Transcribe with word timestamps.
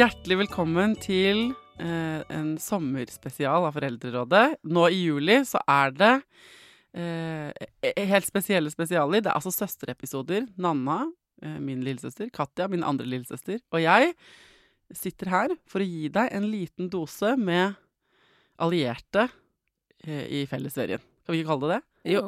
Hjertelig 0.00 0.38
velkommen 0.46 0.94
til 0.96 1.50
eh, 1.76 2.20
en 2.32 2.54
sommerspesial 2.62 3.66
av 3.68 3.74
Foreldrerådet. 3.76 4.62
Nå 4.72 4.86
i 4.88 5.02
juli 5.02 5.34
så 5.44 5.60
er 5.68 5.92
det 5.92 6.12
eh, 6.96 7.98
helt 8.08 8.24
spesielle 8.24 8.72
spesialer. 8.72 9.20
Det 9.20 9.28
er 9.28 9.36
altså 9.36 9.52
søsterepisoder. 9.52 10.46
Nanna, 10.56 11.02
eh, 11.44 11.58
min 11.60 11.84
lillesøster, 11.84 12.30
Katja, 12.32 12.70
min 12.72 12.86
andre 12.86 13.10
lillesøster, 13.12 13.60
og 13.74 13.84
jeg 13.84 14.14
sitter 14.96 15.34
her 15.34 15.56
for 15.68 15.84
å 15.84 15.90
gi 15.90 16.08
deg 16.16 16.32
en 16.32 16.48
liten 16.48 16.88
dose 16.88 17.34
med 17.36 17.76
allierte 18.56 19.26
eh, 20.06 20.24
i 20.40 20.46
fellesferien. 20.48 21.04
Kan 21.26 21.36
vi 21.36 21.42
ikke 21.42 21.52
kalle 21.52 21.74
det 21.74 21.76
det? 21.76 22.14
Jo. 22.16 22.24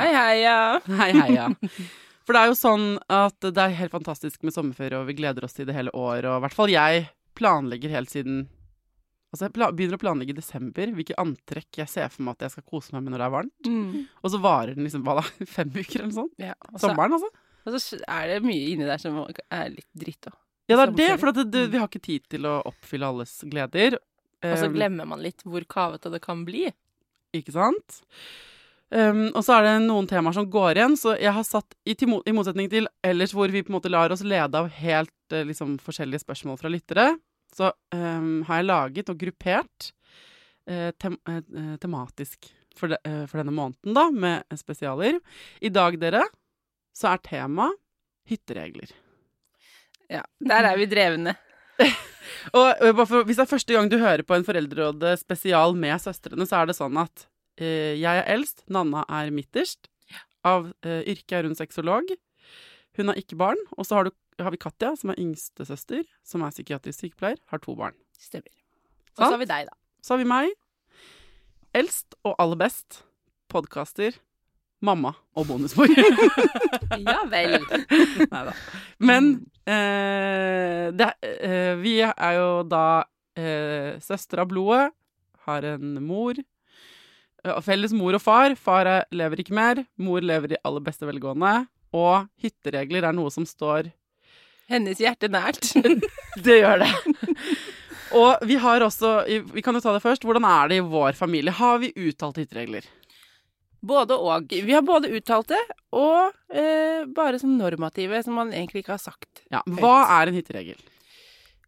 Hei, 0.00 0.12
heia. 0.16 0.60
Hei, 0.88 1.12
heia. 1.20 1.50
For 2.30 2.36
det 2.38 2.44
er 2.44 2.50
jo 2.52 2.54
sånn 2.54 2.84
at 3.10 3.42
det 3.42 3.58
er 3.58 3.72
helt 3.74 3.90
fantastisk 3.90 4.44
med 4.46 4.54
sommerferie, 4.54 5.00
og 5.00 5.08
vi 5.08 5.16
gleder 5.18 5.42
oss 5.42 5.56
til 5.56 5.66
det 5.66 5.74
hele 5.74 5.90
året. 5.98 6.28
Og 6.30 6.36
i 6.36 6.42
hvert 6.44 6.54
fall 6.54 6.70
jeg 6.70 7.08
planlegger 7.34 7.90
helt 7.90 8.12
siden 8.12 8.44
Altså 9.30 9.46
jeg 9.46 9.54
begynner 9.54 9.94
å 9.94 10.02
planlegge 10.02 10.34
i 10.34 10.36
desember 10.40 10.90
hvilke 10.94 11.14
antrekk 11.22 11.78
jeg 11.78 11.90
ser 11.90 12.08
for 12.10 12.26
meg 12.26 12.34
at 12.34 12.48
jeg 12.48 12.54
skal 12.56 12.64
kose 12.66 12.94
meg 12.94 13.04
med 13.04 13.14
når 13.14 13.22
det 13.22 13.26
er 13.26 13.32
varmt. 13.34 13.66
Mm. 13.66 13.92
Og 14.22 14.32
så 14.32 14.40
varer 14.42 14.74
den 14.74 14.86
liksom 14.86 15.04
hva 15.06 15.16
da, 15.20 15.24
fem 15.56 15.70
uker 15.70 16.00
eller 16.00 16.14
sånt. 16.16 16.34
Ja, 16.42 16.56
altså, 16.66 16.80
Sommeren, 16.88 17.14
altså. 17.14 17.30
Og 17.62 17.76
så 17.76 18.00
er 18.10 18.24
det 18.32 18.38
mye 18.42 18.72
inni 18.72 18.88
der 18.88 19.02
som 19.02 19.20
er 19.22 19.70
litt 19.70 19.86
dritt 20.02 20.30
òg. 20.30 20.38
Ja, 20.70 20.76
det 20.80 20.84
er 20.84 20.94
det, 20.98 21.08
for 21.22 21.30
at 21.30 21.38
det, 21.38 21.46
det, 21.50 21.64
vi 21.70 21.78
har 21.82 21.90
ikke 21.90 22.02
tid 22.02 22.26
til 22.30 22.46
å 22.46 22.56
oppfylle 22.70 23.10
alles 23.10 23.36
gleder. 23.50 23.98
Og 24.40 24.54
så 24.54 24.70
Um, 24.70 24.74
glemmer 24.74 25.06
man 25.10 25.22
litt 25.22 25.42
hvor 25.46 25.66
kavete 25.66 26.10
det 26.14 26.22
kan 26.22 26.42
bli. 26.46 26.68
Ikke 27.34 27.54
sant? 27.54 28.02
Um, 28.90 29.28
og 29.38 29.44
så 29.46 29.56
er 29.56 29.66
det 29.66 29.72
noen 29.84 30.08
temaer 30.10 30.34
som 30.34 30.48
går 30.50 30.80
igjen, 30.80 30.96
så 30.98 31.14
jeg 31.14 31.30
har 31.36 31.46
satt, 31.46 31.76
i, 31.86 31.94
i 31.94 32.34
motsetning 32.34 32.66
til 32.72 32.88
ellers 33.06 33.34
hvor 33.36 33.52
vi 33.52 33.62
på 33.62 33.70
en 33.70 33.76
måte 33.76 33.92
lar 33.92 34.10
oss 34.10 34.24
lede 34.26 34.58
av 34.58 34.70
helt 34.80 35.34
uh, 35.34 35.44
liksom, 35.46 35.76
forskjellige 35.84 36.24
spørsmål 36.24 36.58
fra 36.58 36.72
lyttere, 36.72 37.12
så 37.54 37.70
um, 37.94 38.42
har 38.48 38.60
jeg 38.60 38.66
laget 38.66 39.12
og 39.12 39.20
gruppert 39.20 39.90
uh, 40.70 40.90
tem 40.98 41.16
eh, 41.30 41.74
tematisk 41.82 42.50
for, 42.78 42.90
de, 42.90 42.98
for 43.30 43.40
denne 43.40 43.54
måneden, 43.54 43.94
da, 43.94 44.08
med 44.10 44.58
spesialer. 44.58 45.18
I 45.62 45.70
dag, 45.74 45.98
dere, 46.02 46.24
så 46.94 47.12
er 47.12 47.22
tema 47.26 47.70
hytteregler. 48.30 48.94
Ja, 50.10 50.22
Der 50.42 50.70
er 50.70 50.78
vi 50.78 50.90
drevne. 50.90 51.34
Og 52.56 53.06
for, 53.06 53.24
hvis 53.26 53.38
det 53.38 53.44
er 53.44 53.50
første 53.50 53.76
gang 53.76 53.90
du 53.90 53.98
hører 54.00 54.24
på 54.26 54.36
en 54.36 54.46
Foreldrerådet 54.46 55.18
spesial 55.22 55.76
med 55.78 56.00
søstrene, 56.02 56.46
så 56.48 56.60
er 56.60 56.70
det 56.70 56.78
sånn 56.78 56.98
at 57.00 57.26
jeg 57.60 58.20
er 58.22 58.26
eldst, 58.32 58.64
Nanna 58.72 59.04
er 59.08 59.32
midterst. 59.34 59.90
Av 60.46 60.70
uh, 60.70 61.02
yrke 61.04 61.36
er 61.36 61.44
hun 61.44 61.56
sexolog. 61.58 62.08
Hun 62.96 63.12
har 63.12 63.18
ikke 63.20 63.38
barn. 63.40 63.60
Og 63.76 63.86
så 63.86 63.98
har, 64.00 64.10
har 64.40 64.54
vi 64.54 64.60
Katja, 64.60 64.94
som 64.96 65.12
er 65.12 65.20
yngste 65.20 65.66
søster, 65.68 66.06
som 66.26 66.44
er 66.46 66.54
psykiatrisk 66.54 67.04
sykepleier, 67.04 67.40
har 67.52 67.62
to 67.62 67.76
barn. 67.78 67.96
Stemmer. 68.20 68.52
Og 69.18 69.22
så 69.26 69.30
har 69.34 69.42
vi 69.42 69.50
deg, 69.50 69.68
da. 69.68 69.76
Så 70.00 70.14
har 70.14 70.22
vi 70.22 70.28
meg, 70.30 70.52
eldst 71.76 72.16
og 72.24 72.34
aller 72.40 72.58
best, 72.60 73.02
podkaster, 73.52 74.16
mamma 74.84 75.12
og 75.36 75.48
bonusmor. 75.50 75.90
Ja 77.00 77.20
vel. 77.30 77.60
Neida. 78.32 78.52
Men 78.98 79.28
eh, 79.68 80.88
det, 80.96 81.10
eh, 81.22 81.74
vi 81.78 82.00
er 82.02 82.32
jo 82.34 82.48
da 82.66 83.04
eh, 83.38 84.00
søster 84.02 84.42
av 84.42 84.48
blodet, 84.50 84.90
har 85.46 85.66
en 85.76 86.00
mor. 86.04 86.40
Eh, 87.44 87.60
Felles 87.64 87.92
mor 87.96 88.16
og 88.18 88.22
far. 88.22 88.54
Far 88.58 88.86
er, 88.86 89.04
lever 89.14 89.42
ikke 89.44 89.54
mer. 89.56 89.84
Mor 89.98 90.20
lever 90.24 90.52
i 90.56 90.60
aller 90.64 90.84
beste 90.86 91.08
velgående. 91.08 91.66
Og 91.96 92.28
hytteregler 92.42 93.08
er 93.08 93.16
noe 93.16 93.30
som 93.34 93.46
står 93.48 93.90
Hennes 94.70 95.00
hjerte 95.02 95.26
nært. 95.26 95.72
Det 96.46 96.60
gjør 96.60 96.84
det. 96.84 96.90
Og 98.14 98.42
vi 98.46 98.54
har 98.62 98.82
også 98.86 99.10
Vi 99.50 99.62
kan 99.66 99.74
jo 99.74 99.82
ta 99.82 99.92
det 99.96 100.02
først. 100.04 100.22
Hvordan 100.26 100.46
er 100.46 100.70
det 100.70 100.78
i 100.78 100.84
vår 100.86 101.18
familie? 101.18 101.50
Har 101.58 101.80
vi 101.82 101.90
uttalt 101.98 102.38
hytteregler? 102.38 102.86
Både 103.82 104.14
og. 104.20 104.50
Vi 104.52 104.74
har 104.76 104.82
både 104.84 105.08
uttalte 105.16 105.56
og 105.96 106.34
eh, 106.52 107.06
bare 107.16 107.38
sånn 107.40 107.56
normative, 107.58 108.20
som 108.22 108.36
man 108.36 108.50
egentlig 108.52 108.84
ikke 108.84 108.92
har 108.94 109.02
sagt. 109.02 109.40
Ja. 109.50 109.62
Hva 109.80 109.94
er 110.20 110.30
en 110.30 110.36
hytteregel? 110.36 110.82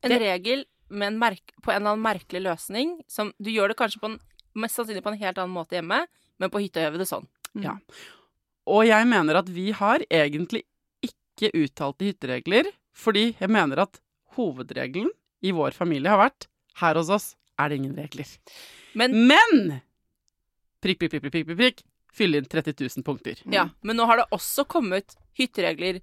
En 0.04 0.10
Det- 0.12 0.20
regel 0.20 0.64
med 0.92 1.06
en 1.14 1.18
merk 1.18 1.54
på 1.64 1.72
en 1.72 1.80
eller 1.80 1.94
annen 1.94 2.04
merkelig 2.04 2.42
løsning. 2.44 2.98
Som, 3.08 3.32
du 3.40 3.48
gjør 3.50 3.72
det 3.72 3.78
kanskje 3.80 4.02
på 4.02 4.10
en, 4.12 4.18
mest 4.58 4.78
sannsynlig 4.78 5.04
på 5.04 5.12
en 5.12 5.20
helt 5.22 5.38
annen 5.38 5.54
måte 5.54 5.78
hjemme, 5.78 6.02
men 6.40 6.52
på 6.52 6.62
hytta 6.62 6.84
gjør 6.84 6.96
vi 6.96 7.02
det 7.02 7.08
sånn. 7.10 7.28
Ja. 7.62 7.76
Og 8.70 8.84
jeg 8.86 9.08
mener 9.10 9.40
at 9.40 9.50
vi 9.52 9.70
har 9.76 10.04
egentlig 10.08 10.64
ikke 11.04 11.50
uttalte 11.58 12.08
hytteregler, 12.10 12.68
fordi 12.92 13.32
jeg 13.40 13.50
mener 13.52 13.84
at 13.86 14.00
hovedregelen 14.36 15.10
i 15.42 15.52
vår 15.54 15.74
familie 15.76 16.12
har 16.12 16.20
vært 16.20 16.46
her 16.80 16.98
hos 17.00 17.10
oss 17.12 17.32
er 17.60 17.70
det 17.70 17.80
ingen 17.80 17.96
regler. 17.98 18.28
Men, 18.98 19.16
Men 19.28 19.80
prikk, 20.82 21.02
prikk, 21.02 21.18
prikk, 21.18 21.32
prikk, 21.32 21.48
prikk, 21.48 21.58
prikk 21.58 21.82
fyll 22.12 22.36
inn 22.36 22.44
30 22.44 22.74
000 22.76 23.04
punkter. 23.06 23.38
ja, 23.48 23.68
men 23.80 23.96
nå 23.96 24.04
har 24.08 24.20
det 24.20 24.26
også 24.36 24.66
kommet 24.68 25.16
hytteregler 25.38 26.02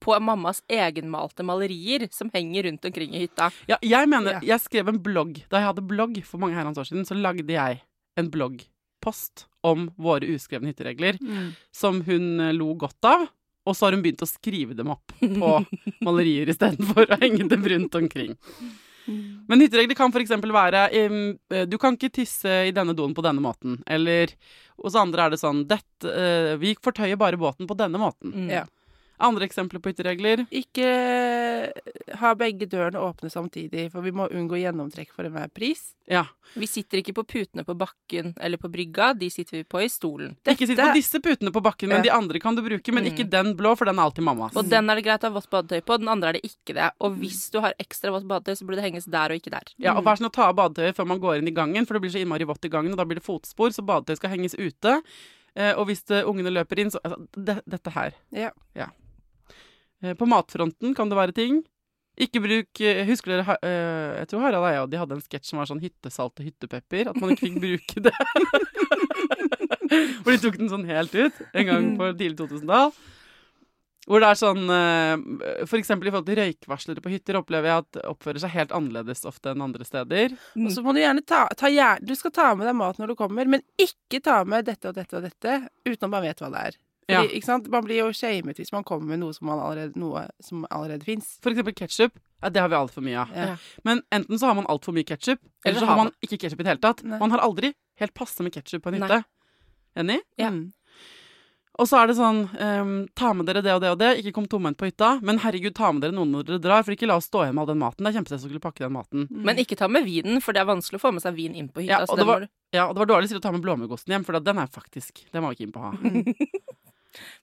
på 0.00 0.16
mammas 0.24 0.62
egenmalte 0.72 1.44
malerier 1.44 2.06
som 2.10 2.30
henger 2.32 2.70
rundt 2.70 2.84
omkring 2.88 3.12
i 3.14 3.26
hytta. 3.26 3.50
Ja, 3.68 3.76
jeg 3.84 4.08
mener, 4.08 4.38
jeg 4.40 4.60
skrev 4.64 4.88
en 4.88 5.00
blogg 5.02 5.42
Da 5.50 5.60
jeg 5.60 5.68
hadde 5.68 5.84
blogg 5.84 6.16
for 6.24 6.40
mange 6.40 6.56
herrens 6.56 6.80
år 6.80 6.88
siden, 6.88 7.04
så 7.04 7.16
lagde 7.18 7.44
jeg 7.52 7.82
en 8.18 8.30
bloggpost 8.32 9.46
om 9.66 9.90
våre 10.00 10.26
uskrevne 10.34 10.72
hytteregler, 10.72 11.18
som 11.74 12.00
hun 12.06 12.40
eh, 12.40 12.54
lo 12.56 12.74
godt 12.74 13.04
av. 13.04 13.28
Og 13.68 13.76
så 13.76 13.86
har 13.86 13.92
hun 13.92 14.02
begynt 14.02 14.22
å 14.24 14.28
skrive 14.28 14.74
dem 14.74 14.90
opp 14.94 15.12
på 15.40 15.50
malerier 16.00 16.48
istedenfor 16.48 17.10
å 17.12 17.20
henge 17.20 17.46
dem 17.50 17.66
rundt 17.74 17.98
omkring. 17.98 18.36
Men 19.50 19.62
hytteregler 19.62 19.96
kan 19.98 20.12
f.eks. 20.12 20.30
være 20.30 20.82
eh, 20.94 21.64
Du 21.66 21.78
kan 21.80 21.96
ikke 21.96 22.12
tisse 22.20 22.50
i 22.68 22.74
denne 22.74 22.94
doen 22.96 23.14
på 23.16 23.24
denne 23.24 23.42
måten. 23.42 23.80
Eller 23.86 24.32
hos 24.80 24.96
andre 24.98 25.26
er 25.26 25.34
det 25.34 25.40
sånn 25.40 25.64
dette, 25.68 26.08
eh, 26.08 26.54
Vi 26.60 26.76
fortøyer 26.80 27.18
bare 27.20 27.40
båten 27.40 27.68
på 27.68 27.76
denne 27.78 28.00
måten. 28.00 28.34
Mm. 28.34 28.50
Ja. 28.60 28.66
Andre 29.20 29.44
eksempler 29.46 29.82
på 29.84 29.90
hytteregler. 29.92 30.46
Ikke 30.50 30.86
ha 32.20 32.32
begge 32.38 32.66
dørene 32.70 33.00
åpne 33.04 33.30
samtidig, 33.32 33.88
for 33.92 34.04
vi 34.04 34.12
må 34.16 34.26
unngå 34.32 34.58
gjennomtrekk 34.60 35.12
for 35.14 35.28
enhver 35.28 35.50
pris. 35.52 35.90
Ja. 36.10 36.24
Vi 36.58 36.66
sitter 36.66 36.98
ikke 37.02 37.14
på 37.20 37.24
putene 37.28 37.62
på 37.66 37.76
bakken 37.78 38.32
eller 38.40 38.58
på 38.58 38.70
brygga, 38.72 39.12
de 39.18 39.28
sitter 39.30 39.60
vi 39.60 39.62
på 39.68 39.82
i 39.84 39.88
stolen. 39.92 40.32
Ikke 40.48 40.66
sitt 40.66 40.80
på 40.80 40.88
disse 40.96 41.20
putene 41.22 41.52
på 41.54 41.62
bakken, 41.62 41.88
men 41.92 41.98
Ja. 42.00 42.02
de 42.08 42.10
andre 42.16 42.40
kan 42.40 42.56
du 42.56 42.62
bruke. 42.62 42.92
Men 42.92 43.04
Mm. 43.04 43.12
ikke 43.12 43.30
den 43.30 43.54
blå, 43.56 43.76
for 43.76 43.84
den 43.84 43.98
er 43.98 44.02
alltid 44.02 44.24
mammas. 44.24 44.56
Og 44.56 44.68
den 44.68 44.90
er 44.90 44.94
det 44.96 45.04
greit 45.04 45.20
å 45.20 45.30
ha 45.30 45.38
vått 45.40 45.50
badetøy 45.50 45.80
på, 45.84 45.98
den 45.98 46.08
andre 46.08 46.28
er 46.30 46.32
det 46.32 46.42
ikke 46.42 46.74
det. 46.74 46.90
Og 47.00 47.16
hvis 47.18 47.50
du 47.50 47.60
har 47.60 47.74
ekstra 47.78 48.10
vått 48.10 48.26
badetøy, 48.26 48.56
så 48.56 48.64
burde 48.66 48.76
det 48.82 48.92
henges 48.92 49.04
der 49.04 49.30
og 49.30 49.36
ikke 49.40 49.50
der. 49.50 49.74
Ja, 49.78 49.94
og 49.96 50.04
Vær 50.04 50.16
sånn 50.16 50.26
å 50.30 50.32
ta 50.32 50.48
av 50.48 50.56
badetøyet 50.56 50.96
før 50.96 51.06
man 51.06 51.20
går 51.20 51.38
inn 51.38 51.48
i 51.48 51.52
gangen, 51.54 51.86
for 51.86 51.94
det 51.94 52.02
blir 52.02 52.10
så 52.10 52.20
innmari 52.24 52.44
vått 52.46 52.64
i 52.64 52.68
gangen, 52.68 52.90
og 52.92 52.96
da 52.98 53.04
blir 53.04 53.16
det 53.20 53.24
fotspor, 53.24 53.70
så 53.70 53.84
badetøy 53.84 54.16
skal 54.16 54.30
henges 54.30 54.54
ute. 54.58 55.02
Eh, 55.56 55.72
og 55.74 55.86
hvis 55.88 56.02
ungene 56.24 56.50
løper 56.50 56.78
inn, 56.78 56.90
så 56.90 56.98
altså, 57.04 57.26
det, 57.36 57.62
Dette 57.68 57.90
her. 57.90 58.12
Ja. 58.32 58.50
Eh, 58.76 58.86
på 60.16 60.28
matfronten 60.28 60.94
kan 60.96 61.10
det 61.10 61.18
være 61.18 61.36
ting. 61.36 61.60
Ikke 62.20 62.42
bruk 62.42 62.80
eh, 62.84 63.06
Husker 63.08 63.32
dere 63.32 63.54
eh, 63.64 64.18
Jeg 64.20 64.30
tror 64.30 64.42
Harald 64.44 64.66
Eia 64.68 64.82
og 64.84 64.90
de 64.92 64.98
hadde 65.00 65.16
en 65.16 65.22
sketsj 65.24 65.52
som 65.52 65.60
var 65.60 65.70
sånn 65.70 65.82
hyttesalt 65.82 66.42
og 66.42 66.48
hyttepepper. 66.48 67.12
At 67.12 67.20
man 67.20 67.32
ikke 67.34 67.46
fikk 67.46 67.62
bruke 67.62 68.04
det. 68.08 68.16
Hvor 70.22 70.34
de 70.34 70.42
tok 70.42 70.60
den 70.60 70.70
sånn 70.70 70.90
helt 70.90 71.16
ut 71.16 71.40
en 71.50 71.66
gang 71.66 71.88
på 71.98 72.12
tidlig 72.12 72.36
2000-tall. 72.42 72.92
Hvor 74.10 74.22
det 74.22 74.28
er 74.32 74.38
sånn 74.40 74.72
eh, 74.74 75.64
For 75.70 75.78
eksempel 75.78 76.10
i 76.10 76.12
forhold 76.12 76.28
til 76.28 76.40
røykvarslere 76.40 77.04
på 77.04 77.12
hytter 77.14 77.38
opplever 77.40 77.70
jeg 77.70 77.84
at 77.84 77.90
det 77.96 78.04
oppfører 78.10 78.42
seg 78.42 78.54
helt 78.56 78.74
annerledes 78.76 79.24
ofte 79.28 79.54
enn 79.54 79.64
andre 79.64 79.86
steder. 79.86 80.36
Og 80.60 80.70
så 80.74 80.84
må 80.84 80.94
du 80.96 81.02
gjerne 81.02 81.24
ta, 81.24 81.46
ta 81.56 81.70
Du 82.04 82.14
skal 82.18 82.34
ta 82.36 82.52
med 82.58 82.68
deg 82.68 82.78
mat 82.78 83.00
når 83.00 83.12
du 83.12 83.18
kommer, 83.18 83.48
men 83.48 83.64
ikke 83.80 84.22
ta 84.24 84.42
med 84.44 84.68
dette 84.68 84.92
og 84.92 84.98
dette 84.98 85.18
og 85.18 85.26
dette 85.26 85.60
uten 85.86 86.04
at 86.04 86.10
man 86.10 86.26
vet 86.26 86.42
hva 86.42 86.52
det 86.52 86.64
er. 86.70 86.80
Fordi, 87.08 87.14
Ja. 87.16 87.22
ikke 87.40 87.44
sant? 87.44 87.68
Man 87.68 87.84
blir 87.84 87.96
jo 88.04 88.10
shamet 88.12 88.56
hvis 88.60 88.72
man 88.72 88.84
kommer 88.84 89.06
med 89.08 89.18
noe 89.20 89.32
som, 89.34 89.46
man 89.46 89.58
allerede, 89.58 89.96
noe 89.96 90.28
som 90.40 90.66
allerede 90.70 91.02
fins. 91.04 91.38
For 91.42 91.50
eksempel 91.50 91.74
ketsjup. 91.74 92.12
Ja, 92.42 92.48
det 92.48 92.60
har 92.62 92.68
vi 92.68 92.74
altfor 92.76 93.02
mye 93.02 93.18
av. 93.20 93.28
Ja. 93.34 93.56
Men 93.84 94.02
enten 94.12 94.38
så 94.38 94.46
har 94.46 94.54
man 94.54 94.66
altfor 94.66 94.94
mye 94.94 95.04
ketsjup, 95.04 95.38
eller 95.64 95.76
Eller 95.76 95.80
så 95.80 95.86
har 95.86 95.96
man 95.96 96.12
ikke 96.22 96.38
ketsjup 96.38 96.60
i 96.60 96.64
det 96.64 96.70
hele 96.76 96.80
tatt. 96.80 97.02
Nei. 97.04 97.18
Man 97.18 97.30
har 97.30 97.38
aldri 97.40 97.74
helt 98.00 98.14
passe 98.14 98.40
med 98.42 98.52
ketsjup 98.52 98.82
på 98.82 98.94
en 98.94 99.02
hytte. 99.02 99.24
Enig? 99.96 100.20
Ja. 100.38 100.50
Mm. 100.50 100.72
Og 101.80 101.86
så 101.88 101.96
er 102.02 102.08
det 102.10 102.16
sånn 102.18 102.40
um, 102.60 103.08
Ta 103.16 103.32
med 103.32 103.46
dere 103.46 103.62
det 103.64 103.72
og 103.72 103.80
det 103.80 103.90
og 103.90 103.98
det, 103.98 104.08
ikke 104.20 104.32
kom 104.36 104.46
tomhendt 104.46 104.76
på 104.76 104.84
hytta. 104.90 105.14
Men 105.24 105.38
herregud, 105.40 105.74
ta 105.74 105.90
med 105.92 106.02
dere 106.02 106.12
noen 106.12 106.30
når 106.34 106.44
dere 106.44 106.60
drar, 106.60 106.82
for 106.84 106.92
ikke 106.92 107.06
la 107.08 107.16
oss 107.16 107.28
stå 107.30 107.44
igjen 107.46 107.54
med 107.56 107.62
all 107.62 107.70
den 107.72 107.78
maten. 107.80 108.04
Det 108.04 108.10
er 108.10 108.16
kjempestress 108.20 108.44
å 108.44 108.48
skulle 108.50 108.60
pakke 108.60 108.84
den 108.84 108.92
maten. 108.92 109.28
Men 109.30 109.56
ikke 109.56 109.76
ta 109.80 109.88
med 109.88 110.04
vinen, 110.04 110.40
for 110.44 110.52
det 110.52 110.60
er 110.60 110.68
vanskelig 110.68 111.00
å 111.00 111.04
få 111.08 111.12
med 111.16 111.22
seg 111.24 111.34
vin 111.38 111.54
inn 111.56 111.68
på 111.72 111.80
hytta. 111.80 112.00
Ja, 112.02 112.04
og 112.04 112.16
det 112.18 112.26
var- 112.26 112.40
må 112.40 112.46
du- 112.46 112.48
Ja, 112.76 112.86
og 112.88 112.94
det 112.94 113.00
var 113.06 113.06
dårlig 113.16 113.32
å 113.32 113.40
ta 113.40 113.50
med 113.52 113.62
blåmuggosten 113.62 114.12
hjem, 114.12 114.24
for 114.26 114.38
den 114.38 114.58
er 114.58 114.66
faktisk 114.66 115.24
Den 115.32 115.42
var 115.42 115.54
vi 115.54 115.56
ikke 115.56 115.66
inn 115.68 115.72
på 115.72 115.80
å 115.80 115.90
ha. 115.90 116.70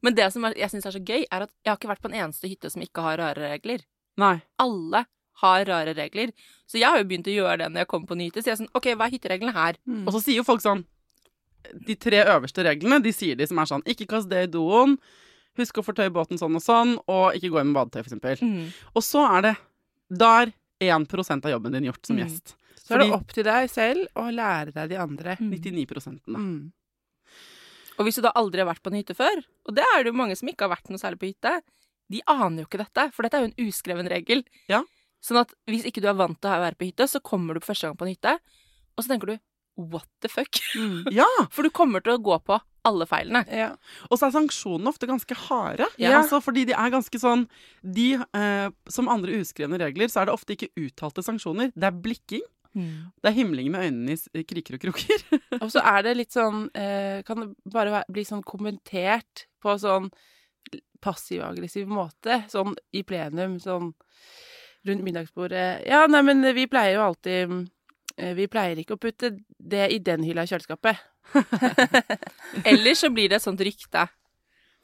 Men 0.01 0.15
det 0.15 0.31
som 0.33 0.43
jeg 0.49 0.69
syns 0.71 0.85
er 0.85 0.95
så 0.95 1.03
gøy, 1.03 1.25
er 1.31 1.45
at 1.47 1.51
jeg 1.63 1.71
har 1.71 1.77
ikke 1.79 1.91
vært 1.91 2.01
på 2.05 2.11
en 2.11 2.19
eneste 2.23 2.49
hytte 2.49 2.71
som 2.73 2.81
ikke 2.85 3.03
har 3.05 3.17
rare 3.21 3.53
regler. 3.55 3.83
Nei. 4.17 4.35
Alle 4.63 5.05
har 5.41 5.65
rare 5.69 5.93
regler. 5.97 6.31
Så 6.65 6.79
jeg 6.79 6.89
har 6.89 6.97
jo 7.01 7.07
begynt 7.09 7.29
å 7.29 7.35
gjøre 7.35 7.57
det 7.61 7.71
når 7.71 7.83
jeg 7.83 7.89
kommer 7.91 8.09
på 8.09 8.17
en 8.17 8.23
hytte. 8.25 8.41
Så 8.41 8.49
jeg 8.49 8.55
er 8.55 8.61
sånn 8.63 8.73
OK, 8.77 8.89
hva 8.97 9.07
er 9.07 9.13
hyttereglene 9.13 9.53
her? 9.53 9.77
Og 10.05 10.13
så 10.15 10.21
sier 10.23 10.39
jo 10.41 10.47
folk 10.47 10.63
sånn 10.63 10.85
De 11.87 11.95
tre 11.99 12.21
øverste 12.23 12.63
reglene, 12.63 13.01
de 13.03 13.11
sier 13.11 13.35
de 13.35 13.43
som 13.49 13.59
er 13.59 13.67
sånn 13.67 13.83
Ikke 13.91 14.07
kast 14.07 14.29
det 14.31 14.45
i 14.45 14.51
doen. 14.53 14.95
Husk 15.57 15.79
å 15.81 15.83
fortøye 15.85 16.13
båten 16.13 16.39
sånn 16.39 16.55
og 16.55 16.63
sånn, 16.63 16.93
og 17.09 17.35
ikke 17.35 17.49
gå 17.49 17.59
inn 17.59 17.71
med 17.71 17.79
badetøy, 17.79 18.03
for 18.05 18.11
eksempel. 18.11 18.41
Mm. 18.45 18.67
Og 18.93 19.03
så 19.03 19.25
er 19.37 19.41
det 19.47 19.55
Da 20.07 20.29
er 20.43 20.53
1 20.79 21.43
av 21.45 21.51
jobben 21.51 21.73
din 21.73 21.89
gjort 21.89 22.05
som 22.05 22.15
Mm. 22.15 22.23
gjest. 22.23 22.55
Så 22.77 22.95
er 22.95 22.99
det 22.99 23.11
opp 23.11 23.33
til 23.33 23.43
deg 23.43 23.69
selv 23.69 24.07
å 24.15 24.29
lære 24.31 24.71
deg 24.71 24.89
de 24.89 24.95
andre. 24.95 25.35
99 25.41 26.21
da. 26.25 26.39
Mm. 26.39 26.71
Og 27.97 28.05
hvis 28.05 28.19
du 28.19 28.23
da 28.25 28.33
aldri 28.37 28.61
har 28.61 28.69
vært 28.69 28.83
på 28.85 28.91
en 28.93 28.99
hytte 28.99 29.15
før, 29.17 29.41
og 29.67 29.75
det 29.77 29.85
er 29.95 30.03
det 30.03 30.13
jo 30.13 30.19
mange 30.19 30.37
som 30.37 30.49
ikke 30.49 30.67
har 30.67 30.75
vært 30.75 30.91
noe 30.93 31.01
særlig 31.01 31.21
på 31.21 31.31
hytte, 31.31 31.55
de 32.13 32.21
aner 32.31 32.61
jo 32.61 32.69
ikke 32.69 32.79
dette, 32.83 33.09
for 33.15 33.25
dette 33.25 33.39
er 33.39 33.43
jo 33.43 33.49
en 33.49 33.67
uskreven 33.67 34.09
regel. 34.11 34.45
Ja. 34.71 34.83
Sånn 35.23 35.41
at 35.41 35.51
hvis 35.67 35.87
ikke 35.89 36.03
du 36.03 36.07
er 36.11 36.17
vant 36.19 36.39
til 36.39 36.53
å 36.53 36.61
være 36.61 36.77
på 36.79 36.87
hytte, 36.87 37.09
så 37.09 37.21
kommer 37.25 37.57
du 37.57 37.63
på 37.63 37.71
første 37.71 37.89
gang 37.89 37.99
på 37.99 38.07
en 38.07 38.13
hytte, 38.13 38.37
og 38.95 39.03
så 39.03 39.11
tenker 39.11 39.33
du 39.33 39.37
what 39.77 40.07
the 40.21 40.29
fuck? 40.31 40.61
Ja! 41.19 41.27
For 41.53 41.65
du 41.65 41.73
kommer 41.73 42.01
til 42.03 42.15
å 42.15 42.21
gå 42.21 42.37
på 42.45 42.57
alle 42.87 43.07
feilene. 43.09 43.43
Ja. 43.51 43.71
Og 44.07 44.19
så 44.19 44.27
er 44.27 44.35
sanksjonene 44.35 44.91
ofte 44.93 45.09
ganske 45.09 45.37
harde. 45.47 45.89
Ja. 45.99 46.15
Altså, 46.21 46.39
fordi 46.43 46.63
de 46.69 46.75
er 46.77 46.93
ganske 46.93 47.19
sånn 47.19 47.43
de, 47.83 48.13
eh, 48.15 48.69
Som 48.93 49.11
andre 49.11 49.41
uskrevne 49.41 49.79
regler, 49.81 50.07
så 50.11 50.21
er 50.21 50.29
det 50.29 50.37
ofte 50.37 50.55
ikke 50.55 50.71
uttalte 50.79 51.25
sanksjoner. 51.25 51.73
Det 51.75 51.89
er 51.89 51.99
blikking. 52.05 52.45
Det 52.77 53.29
er 53.31 53.35
himling 53.37 53.71
med 53.73 53.87
øynene 53.87 54.13
i 54.13 54.17
s- 54.19 54.27
kriker 54.47 54.77
og 54.77 54.81
kroker. 54.85 55.23
Og 55.63 55.69
så 55.73 55.81
er 55.81 56.03
det 56.05 56.15
litt 56.19 56.35
sånn 56.35 56.67
eh, 56.77 57.23
Kan 57.27 57.41
det 57.43 57.47
bare 57.73 58.03
bli 58.11 58.23
sånn 58.27 58.43
kommentert 58.45 59.47
på 59.63 59.73
sånn 59.81 60.11
passiv-aggressiv 61.03 61.87
måte. 61.89 62.41
Sånn 62.51 62.75
i 62.97 63.03
plenum, 63.07 63.57
sånn 63.63 63.91
rundt 64.87 65.03
middagsbordet. 65.05 65.83
Ja, 65.89 66.05
nei, 66.07 66.21
men 66.25 66.41
vi 66.55 66.67
pleier 66.71 66.95
jo 66.97 67.05
alltid 67.09 67.55
eh, 68.17 68.33
Vi 68.37 68.47
pleier 68.51 68.79
ikke 68.81 68.95
å 68.97 69.01
putte 69.01 69.33
det 69.57 69.89
i 69.93 69.99
den 69.99 70.23
hylla 70.25 70.45
i 70.47 70.51
kjøleskapet. 70.51 71.01
Ellers 72.71 73.01
så 73.03 73.09
blir 73.13 73.29
det 73.29 73.39
et 73.41 73.45
sånt 73.45 73.61
rykte. 73.65 74.05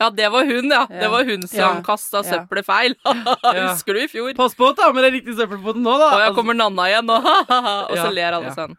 Ja, 0.04 0.10
det 0.12 0.30
var 0.36 0.46
hun, 0.52 0.68
ja. 0.76 0.84
Det 0.92 1.10
var 1.14 1.24
hun 1.32 1.48
som 1.48 1.60
Ja. 1.64 1.72
kasta 1.88 2.22
søppelet 2.28 2.68
feil. 2.68 2.96
Husker 3.72 3.96
du 3.98 4.04
i 4.04 4.08
fjor? 4.12 4.34
Pass 4.38 4.56
på 4.60 4.68
å 4.70 4.76
ta 4.78 4.92
med 4.94 5.08
deg 5.08 5.16
riktig 5.22 5.38
søppelpoten 5.40 5.82
nå, 5.86 5.96
da! 6.02 6.12
Og 6.12 6.20
jeg 6.20 6.30
Altså, 6.30 6.38
kommer 6.42 6.60
Nanna 6.60 6.88
igjen, 6.92 7.08
nå, 7.08 7.18
og 7.90 7.96
så 7.98 8.10
ler 8.14 8.36
alle 8.38 8.52
sånn. 8.58 8.76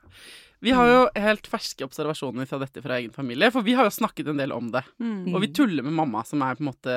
vi 0.65 0.73
har 0.77 0.89
jo 0.89 1.01
helt 1.27 1.49
ferske 1.53 1.85
observasjoner 1.85 2.47
fra 2.49 2.59
dette 2.63 2.81
fra 2.85 2.97
egen 3.01 3.13
familie, 3.13 3.51
for 3.53 3.65
vi 3.67 3.75
har 3.77 3.85
jo 3.89 3.93
snakket 3.99 4.31
en 4.33 4.39
del 4.41 4.53
om 4.57 4.71
det. 4.73 4.85
Og 5.03 5.41
vi 5.43 5.51
tuller 5.57 5.85
med 5.85 5.93
mamma, 5.97 6.23
som 6.25 6.41
er 6.47 6.55
på 6.57 6.65
en 6.65 6.71
måte 6.71 6.95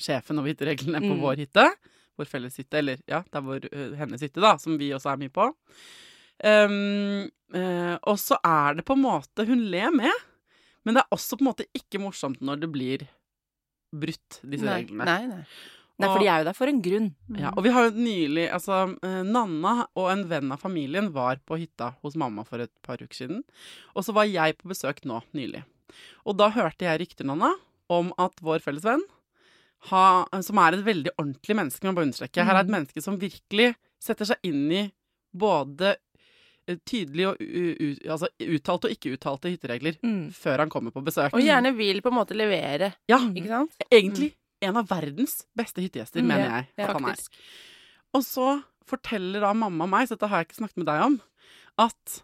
sjefen 0.00 0.38
over 0.40 0.48
hyttereglene 0.52 1.00
på 1.04 1.12
Mm. 1.14 1.20
vår 1.22 1.36
hytte. 1.44 1.66
Vår 2.18 2.28
felles 2.30 2.56
hytte, 2.58 2.78
eller 2.78 2.98
ja, 3.10 3.20
det 3.26 3.36
er 3.40 3.44
vår, 3.46 3.64
hennes 3.98 4.22
hytte, 4.22 4.40
da, 4.42 4.54
som 4.62 4.76
vi 4.78 4.88
også 4.96 5.12
er 5.12 5.20
mye 5.20 5.32
på. 5.34 5.48
Um, 6.44 7.28
uh, 7.54 7.94
og 8.10 8.16
så 8.18 8.36
er 8.42 8.74
det 8.80 8.84
på 8.88 8.96
en 8.96 9.04
måte 9.04 9.44
Hun 9.46 9.60
ler 9.70 9.92
med, 9.94 10.10
men 10.84 10.96
det 10.96 11.02
er 11.04 11.14
også 11.16 11.38
på 11.38 11.44
en 11.44 11.50
måte 11.50 11.66
ikke 11.76 12.00
morsomt 12.02 12.40
når 12.44 12.60
det 12.64 12.68
blir 12.74 13.06
brutt, 13.94 14.40
disse 14.42 14.66
Nei, 14.66 14.80
reglene. 14.82 15.04
nei, 15.06 15.26
nei. 15.30 15.44
Nei, 16.02 16.08
for 16.10 16.18
de 16.18 16.26
er 16.26 16.40
jo 16.42 16.46
der 16.48 16.56
for 16.58 16.66
en 16.66 16.80
grunn. 16.82 17.04
Ja, 17.38 17.52
og 17.54 17.62
vi 17.62 17.70
har 17.70 17.84
jo 17.86 17.92
nylig 18.02 18.48
Altså, 18.50 18.80
eh, 19.06 19.20
Nanna 19.22 19.86
og 19.94 20.08
en 20.10 20.24
venn 20.26 20.50
av 20.50 20.58
familien 20.58 21.12
var 21.14 21.38
på 21.46 21.54
hytta 21.60 21.92
hos 22.02 22.16
mamma 22.18 22.42
for 22.48 22.58
et 22.64 22.72
par 22.82 22.98
uker 22.98 23.14
siden. 23.14 23.44
Og 23.94 24.02
så 24.02 24.12
var 24.16 24.26
jeg 24.26 24.56
på 24.58 24.72
besøk 24.72 25.04
nå 25.06 25.20
nylig. 25.38 25.62
Og 26.26 26.34
da 26.40 26.48
hørte 26.50 26.88
jeg 26.88 26.98
rykter, 27.04 27.28
Nanna, 27.30 27.52
om 27.88 28.10
at 28.18 28.42
vår 28.42 28.58
felles 28.64 28.82
venn, 28.82 29.04
ha, 29.92 30.02
som 30.42 30.58
er 30.64 30.74
et 30.74 30.82
veldig 30.86 31.12
ordentlig 31.14 31.54
menneske, 31.60 31.84
må 31.84 31.92
jeg 31.92 31.98
bare 32.00 32.08
understreke 32.08 32.44
Her 32.48 32.56
er 32.58 32.64
et 32.64 32.74
menneske 32.74 33.02
som 33.04 33.20
virkelig 33.20 33.74
setter 34.02 34.32
seg 34.32 34.50
inn 34.50 34.64
i 34.72 34.82
både 35.30 35.94
tydelig 36.88 37.26
og 37.28 37.40
altså 38.14 38.28
uttalte 38.40 38.88
og 38.88 38.94
ikke 38.96 39.12
uttalte 39.16 39.50
hytteregler 39.52 39.98
Mm. 40.02 40.30
før 40.32 40.58
han 40.64 40.70
kommer 40.72 40.90
på 40.94 41.02
besøk. 41.04 41.34
Og 41.34 41.40
gjerne 41.44 41.74
vil 41.76 42.00
på 42.02 42.08
en 42.12 42.18
måte 42.18 42.36
levere, 42.36 42.92
Ja, 43.08 43.18
ikke 43.18 43.48
sant? 43.48 43.72
egentlig 43.92 44.34
en 44.62 44.76
av 44.80 44.88
verdens 44.88 45.44
beste 45.56 45.82
hyttegjester, 45.84 46.22
Mm, 46.22 46.26
mener 46.28 46.50
jeg. 46.50 46.68
ja, 46.78 46.84
at 46.88 46.92
han 46.96 47.04
er. 47.10 47.16
Og 48.14 48.22
så 48.22 48.62
forteller 48.86 49.40
da 49.40 49.52
mamma 49.52 49.86
meg, 49.86 50.08
så 50.08 50.16
dette 50.16 50.28
har 50.28 50.38
jeg 50.44 50.48
ikke 50.48 50.60
snakket 50.62 50.76
med 50.76 50.86
deg 50.86 51.02
om, 51.02 51.20
at 51.78 52.22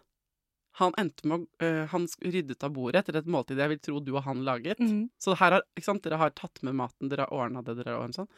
han 0.79 0.93
endte 0.97 1.25
med 1.27 1.41
å 1.59 1.65
uh, 1.83 1.85
Han 1.91 2.07
ryddet 2.23 2.63
av 2.63 2.71
bordet 2.73 3.01
etter 3.03 3.17
et 3.19 3.25
måltid 3.27 3.57
jeg 3.57 3.69
vil 3.69 3.79
tro 3.79 3.99
du 3.99 4.15
og 4.15 4.23
han 4.23 4.43
laget. 4.45 4.79
Mm. 4.79 5.09
Så 5.19 5.35
her 5.37 5.51
har, 5.51 5.61
ikke 5.77 5.83
sant, 5.85 6.01
dere 6.03 6.17
har 6.17 6.29
tatt 6.31 6.63
med 6.63 6.73
maten, 6.73 7.09
dere 7.09 7.27
har 7.27 7.33
ordna 7.45 7.61
det 7.61 7.75
dere 7.77 7.93
har 7.97 8.01
ordnet 8.01 8.15
sånn. 8.15 8.29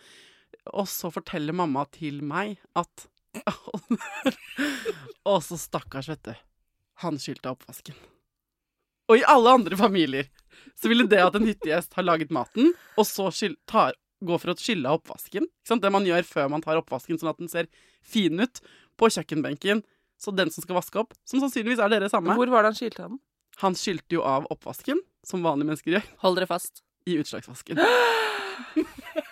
Og 0.73 0.85
så 0.87 1.11
forteller 1.13 1.53
mamma 1.53 1.85
til 1.91 2.21
meg 2.21 2.57
at 2.75 3.07
Å, 5.29 5.37
så 5.41 5.57
stakkars, 5.57 6.09
vet 6.11 6.23
du. 6.27 6.33
Han 7.03 7.19
skyldte 7.19 7.51
oppvasken. 7.53 7.95
Og 9.11 9.19
i 9.19 9.25
alle 9.27 9.53
andre 9.57 9.77
familier 9.79 10.29
så 10.79 10.89
ville 10.91 11.07
det 11.09 11.19
at 11.23 11.35
en 11.35 11.47
hyttegjest 11.47 11.95
har 11.97 12.05
laget 12.05 12.31
maten, 12.33 12.71
og 12.95 13.07
så 13.07 13.29
skyld, 13.33 13.57
tar, 13.69 13.97
går 14.23 14.39
for 14.39 14.53
å 14.53 14.57
skylle 14.59 14.87
av 14.89 15.01
oppvasken? 15.01 15.47
Det 15.67 15.91
man 15.91 16.07
gjør 16.07 16.23
før 16.27 16.51
man 16.53 16.63
tar 16.63 16.79
oppvasken, 16.79 17.19
sånn 17.19 17.33
at 17.33 17.41
den 17.41 17.51
ser 17.51 17.67
fin 18.05 18.39
ut 18.39 18.61
på 18.99 19.09
kjøkkenbenken. 19.11 19.83
Så 20.21 20.31
den 20.31 20.53
som 20.53 20.63
skal 20.63 20.77
vaske 20.77 21.01
opp, 21.01 21.15
som 21.27 21.41
sannsynligvis 21.43 21.81
er 21.83 21.91
dere 21.91 22.07
samme, 22.11 22.35
Hvor 22.37 22.51
var 22.53 22.63
det 22.63 22.71
han 22.71 22.79
skyldte 22.79 23.07
den? 23.09 23.19
han 23.61 23.75
skylte 23.77 24.15
jo 24.15 24.23
av 24.25 24.47
oppvasken, 24.49 25.01
som 25.25 25.43
vanlige 25.45 25.69
mennesker 25.69 25.97
gjør, 25.97 26.07
Hold 26.23 26.39
dere 26.39 26.47
fast. 26.49 26.81
i 27.05 27.17
utslagsvasken. 27.19 27.77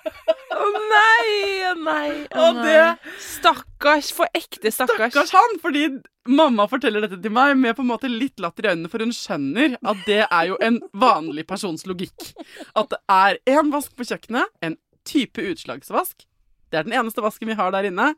Å 0.62 0.70
nei, 0.92 1.36
å 1.72 1.74
nei, 1.82 2.10
å 2.38 2.48
nei. 2.58 3.14
Stakkars, 3.22 4.12
for 4.16 4.30
ekte 4.38 4.72
stakkars. 4.74 5.12
Stakkars 5.14 5.34
han! 5.36 5.58
Fordi 5.64 5.86
mamma 6.30 6.68
forteller 6.70 7.06
dette 7.08 7.18
til 7.24 7.34
meg 7.34 7.56
med 7.58 7.76
på 7.78 7.82
en 7.86 7.90
måte 7.92 8.10
litt 8.12 8.40
latter 8.44 8.68
i 8.68 8.74
øynene, 8.76 8.92
for 8.92 9.02
hun 9.04 9.14
skjønner 9.16 9.78
at 9.82 10.04
det 10.08 10.20
er 10.28 10.52
jo 10.52 10.60
en 10.62 10.78
vanlig 11.02 11.48
persons 11.50 11.86
logikk. 11.90 12.32
At 12.78 12.92
det 12.94 13.00
er 13.12 13.40
én 13.58 13.72
vask 13.74 13.96
på 13.98 14.06
kjøkkenet, 14.12 14.52
en 14.62 14.78
type 15.08 15.42
utslagsvask. 15.54 16.28
Det 16.72 16.80
er 16.80 16.86
den 16.88 16.94
eneste 17.02 17.24
vasken 17.26 17.50
vi 17.50 17.58
har 17.60 17.74
der 17.74 17.90
inne. 17.90 18.12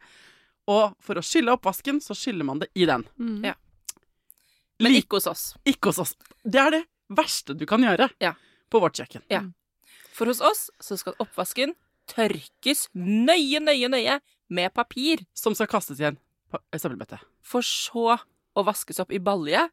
Og 0.69 0.93
for 1.03 1.19
å 1.19 1.23
skylle 1.25 1.55
opp 1.55 1.65
vasken, 1.67 1.97
så 2.03 2.15
skyller 2.15 2.45
man 2.47 2.59
det 2.61 2.69
i 2.79 2.85
den. 2.87 3.03
Mm. 3.19 3.39
Ja. 3.51 3.55
Men 4.83 4.91
Lik- 4.93 5.05
ikke 5.05 5.17
hos 5.21 5.27
oss. 5.31 5.43
Ikke 5.67 5.91
hos 5.91 5.99
oss. 6.03 6.13
Det 6.43 6.59
er 6.59 6.71
det 6.77 6.83
verste 7.13 7.55
du 7.57 7.65
kan 7.69 7.83
gjøre 7.83 8.09
Ja. 8.23 8.33
på 8.71 8.79
vårt 8.83 8.95
kjøkken. 8.99 9.21
Ja. 9.31 9.41
For 10.13 10.25
hos 10.29 10.41
oss 10.41 10.69
så 10.81 10.97
skal 10.99 11.15
oppvasken 11.23 11.73
tørkes 12.09 12.87
nøye, 12.95 13.59
nøye, 13.63 13.89
nøye 13.89 14.19
med 14.49 14.73
papir, 14.73 15.23
Som 15.33 15.55
skal 15.55 15.67
kastes 15.67 15.99
i 15.99 16.03
en 16.09 16.17
pa- 16.51 16.61
søppelbøtte. 16.75 17.19
for 17.41 17.61
så 17.61 18.19
å 18.55 18.63
vaskes 18.65 18.99
opp 18.99 19.11
i 19.11 19.19
balje. 19.19 19.69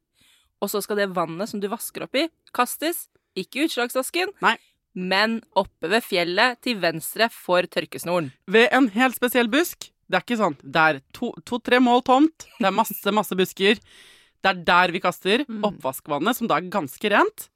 Og 0.63 0.69
så 0.69 0.83
skal 0.83 0.97
det 0.97 1.15
vannet 1.17 1.49
som 1.49 1.61
du 1.61 1.69
vasker 1.69 2.03
opp 2.05 2.15
i, 2.15 2.29
kastes, 2.53 3.09
ikke 3.37 3.61
i 3.63 3.65
utslagsvasken, 3.69 4.29
Nei. 4.43 4.57
men 4.95 5.41
oppe 5.57 5.89
ved 5.89 6.03
fjellet 6.05 6.61
til 6.61 6.77
venstre 6.81 7.31
for 7.31 7.63
tørkesnoren. 7.63 8.33
Ved 8.47 8.69
en 8.73 8.89
helt 8.89 9.17
spesiell 9.17 9.49
busk. 9.49 9.91
Det 10.11 10.19
er 10.19 10.25
ikke 10.27 10.41
sånn. 10.41 10.57
Det 10.61 10.77
er 10.77 11.01
to-tre 11.15 11.79
to, 11.79 11.81
mål 11.81 12.03
tomt. 12.03 12.47
Det 12.59 12.67
er 12.67 12.75
masse, 12.75 13.13
masse 13.15 13.37
busker. 13.39 13.79
Det 14.43 14.51
er 14.51 14.65
der 14.65 14.91
vi 14.93 15.01
kaster 15.01 15.45
oppvaskvannet, 15.47 16.35
som 16.37 16.49
da 16.51 16.57
er 16.57 16.69
ganske 16.69 17.11
rent. 17.13 17.49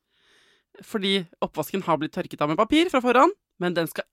Fordi 0.83 1.27
oppvasken 1.43 1.83
har 1.87 1.99
blitt 1.99 2.13
tørket 2.15 2.41
av 2.41 2.49
med 2.51 2.57
papir 2.59 2.89
fra 2.91 3.01
forhånd, 3.05 3.33
men 3.61 3.75
den 3.75 3.87
skal 3.91 4.05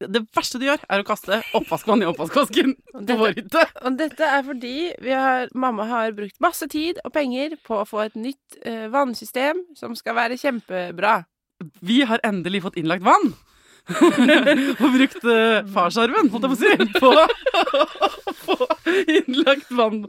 Det 0.00 0.22
verste 0.32 0.56
du 0.60 0.64
gjør, 0.64 0.80
er 0.88 1.02
å 1.02 1.04
kaste 1.04 1.42
oppvaskvann 1.58 2.00
i 2.00 2.08
oppvaskvasken 2.08 2.72
på 2.94 3.16
vår 3.20 3.34
hytte. 3.36 3.66
Og 3.84 3.98
dette 4.00 4.24
er 4.24 4.46
fordi 4.46 4.74
vi 5.04 5.12
har, 5.12 5.50
mamma 5.52 5.84
har 5.90 6.14
brukt 6.16 6.38
masse 6.40 6.64
tid 6.72 7.02
og 7.04 7.12
penger 7.12 7.58
på 7.66 7.82
å 7.82 7.88
få 7.88 8.06
et 8.06 8.16
nytt 8.16 8.60
eh, 8.64 8.86
vannsystem 8.92 9.60
som 9.76 9.92
skal 9.98 10.16
være 10.16 10.40
kjempebra. 10.40 11.20
Vi 11.84 12.00
har 12.08 12.22
endelig 12.24 12.64
fått 12.64 12.80
innlagt 12.80 13.04
vann. 13.04 13.34
og 14.82 14.92
brukt 14.94 15.24
uh, 15.24 15.66
farsarven, 15.72 16.28
holdt 16.30 16.46
jeg 16.46 16.52
på 16.52 16.56
å 16.56 16.60
si, 16.60 16.70
på 17.00 17.10
å 18.30 18.34
få 18.44 18.56
innlagt 19.16 19.72
vann 19.74 20.04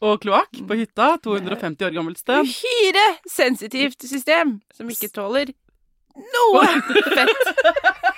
og 0.00 0.22
kloakk 0.22 0.62
på 0.66 0.80
hytta. 0.80 1.12
250 1.22 1.88
år 1.88 1.94
gammelt 1.96 2.22
sted. 2.22 2.46
Uhyre 2.46 3.06
sensitivt 3.30 4.06
system 4.08 4.58
som 4.74 4.90
ikke 4.90 5.12
tåler 5.14 5.52
noe 6.16 6.64
fett. 7.16 8.15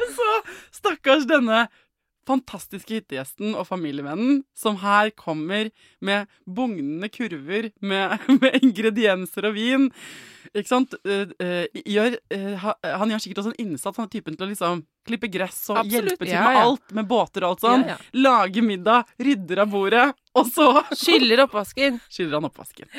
Så 0.18 0.32
stakkars 0.80 1.28
denne 1.30 1.66
fantastiske 2.28 2.98
hyttegjesten 3.00 3.54
og 3.58 3.66
familievennen 3.68 4.42
som 4.56 4.78
her 4.82 5.10
kommer 5.18 5.70
med 6.04 6.28
bugnende 6.46 7.08
kurver 7.12 7.70
med, 7.80 8.20
med 8.42 8.60
ingredienser 8.60 9.48
og 9.48 9.56
vin. 9.56 9.88
Ikke 10.50 10.68
sant? 10.68 10.96
Eh, 11.06 11.30
eh, 11.42 11.82
gjør, 11.86 12.16
eh, 12.34 12.66
han 12.82 13.12
gjør 13.12 13.22
sikkert 13.22 13.42
også 13.42 13.52
en 13.54 13.62
innsats. 13.66 14.00
Han 14.00 14.08
er 14.08 14.12
typen 14.12 14.36
til 14.36 14.46
å 14.46 14.50
liksom 14.50 14.82
klippe 15.06 15.30
gress 15.32 15.62
og 15.70 15.80
Absolutt, 15.84 16.12
hjelpe 16.12 16.26
til 16.26 16.34
ja, 16.34 16.44
med 16.44 16.58
ja. 16.58 16.64
alt, 16.66 16.94
med 16.98 17.10
båter 17.10 17.46
og 17.46 17.54
alt 17.54 17.64
sånn. 17.64 17.86
Ja, 17.88 17.98
Lage 18.18 18.64
middag, 18.66 19.14
rydder 19.22 19.64
av 19.64 19.72
bordet, 19.72 20.06
og 20.36 20.50
så 20.50 20.72
Skyller 20.90 21.46
oppvasken. 21.46 22.00
skyller 22.12 22.38
han 22.38 22.50
oppvasken. 22.50 22.90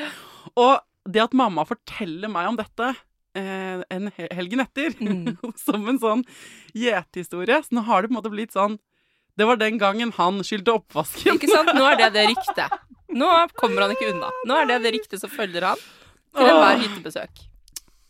Og 0.55 0.79
det 1.11 1.23
at 1.23 1.35
mamma 1.37 1.65
forteller 1.67 2.31
meg 2.31 2.51
om 2.51 2.59
dette 2.59 2.93
eh, 3.35 3.81
en 3.89 4.11
helgen 4.17 4.63
etter, 4.65 4.95
Mm. 4.99 5.37
som 5.65 5.87
en 5.89 5.99
sånn 6.01 6.23
gjetehistorie, 6.77 7.61
så 7.63 7.75
nå 7.77 7.83
har 7.87 8.01
det 8.01 8.09
på 8.11 8.15
en 8.15 8.19
måte 8.21 8.33
blitt 8.33 8.55
sånn 8.55 8.77
Det 9.37 9.45
var 9.47 9.55
den 9.57 9.77
gangen 9.79 10.11
han 10.17 10.41
skylte 10.43 10.73
oppvasken. 10.75 11.37
Ikke 11.39 11.47
sant? 11.47 11.69
Nå 11.73 11.85
er 11.87 11.95
det 12.01 12.09
det 12.17 12.25
ryktet. 12.33 12.73
Nå 13.15 13.29
kommer 13.55 13.85
han 13.85 13.93
ikke 13.95 14.09
unna. 14.11 14.27
Nå 14.45 14.57
er 14.59 14.67
det 14.67 14.81
det 14.83 14.91
ryktet 14.97 15.21
som 15.23 15.31
følger 15.31 15.63
han 15.69 15.79
til 16.35 16.49
enhver 16.51 16.81
hyttebesøk. 16.83 17.39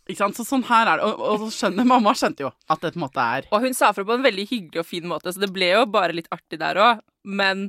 Ikke 0.10 0.18
sant? 0.18 0.36
Så 0.36 0.44
sånn 0.50 0.66
her 0.68 0.90
er 0.90 0.98
det. 1.00 1.06
Og, 1.08 1.22
og 1.22 1.44
så 1.46 1.51
skjønner 1.60 1.86
mamma 1.88 2.12
skjønte 2.18 2.44
jo 2.48 2.50
at 2.74 2.82
det 2.82 2.92
på 2.96 3.00
en 3.00 3.06
måte 3.06 3.22
er 3.38 3.46
Og 3.54 3.63
hun 3.63 3.78
sa 3.78 3.92
fra 3.94 4.04
på 4.04 4.18
en 4.18 4.25
veldig 4.25 4.48
hyggelig 4.50 4.82
og 4.82 4.88
fin 4.90 5.06
måte, 5.08 5.32
så 5.32 5.40
det 5.46 5.51
ble 5.54 5.70
jo 5.75 5.86
bare 5.94 6.18
litt 6.18 6.28
artig 6.34 6.60
der 6.60 6.82
òg. 6.82 7.06
Men 7.24 7.68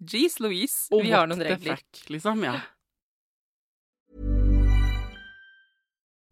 jeez 0.00 0.40
Louise, 0.42 0.88
og 0.90 1.04
vi 1.04 1.12
har 1.14 1.28
noen 1.30 1.44
regler. 1.44 1.76
fuck, 1.84 2.08
liksom. 2.10 2.40
Ja. 2.48 2.56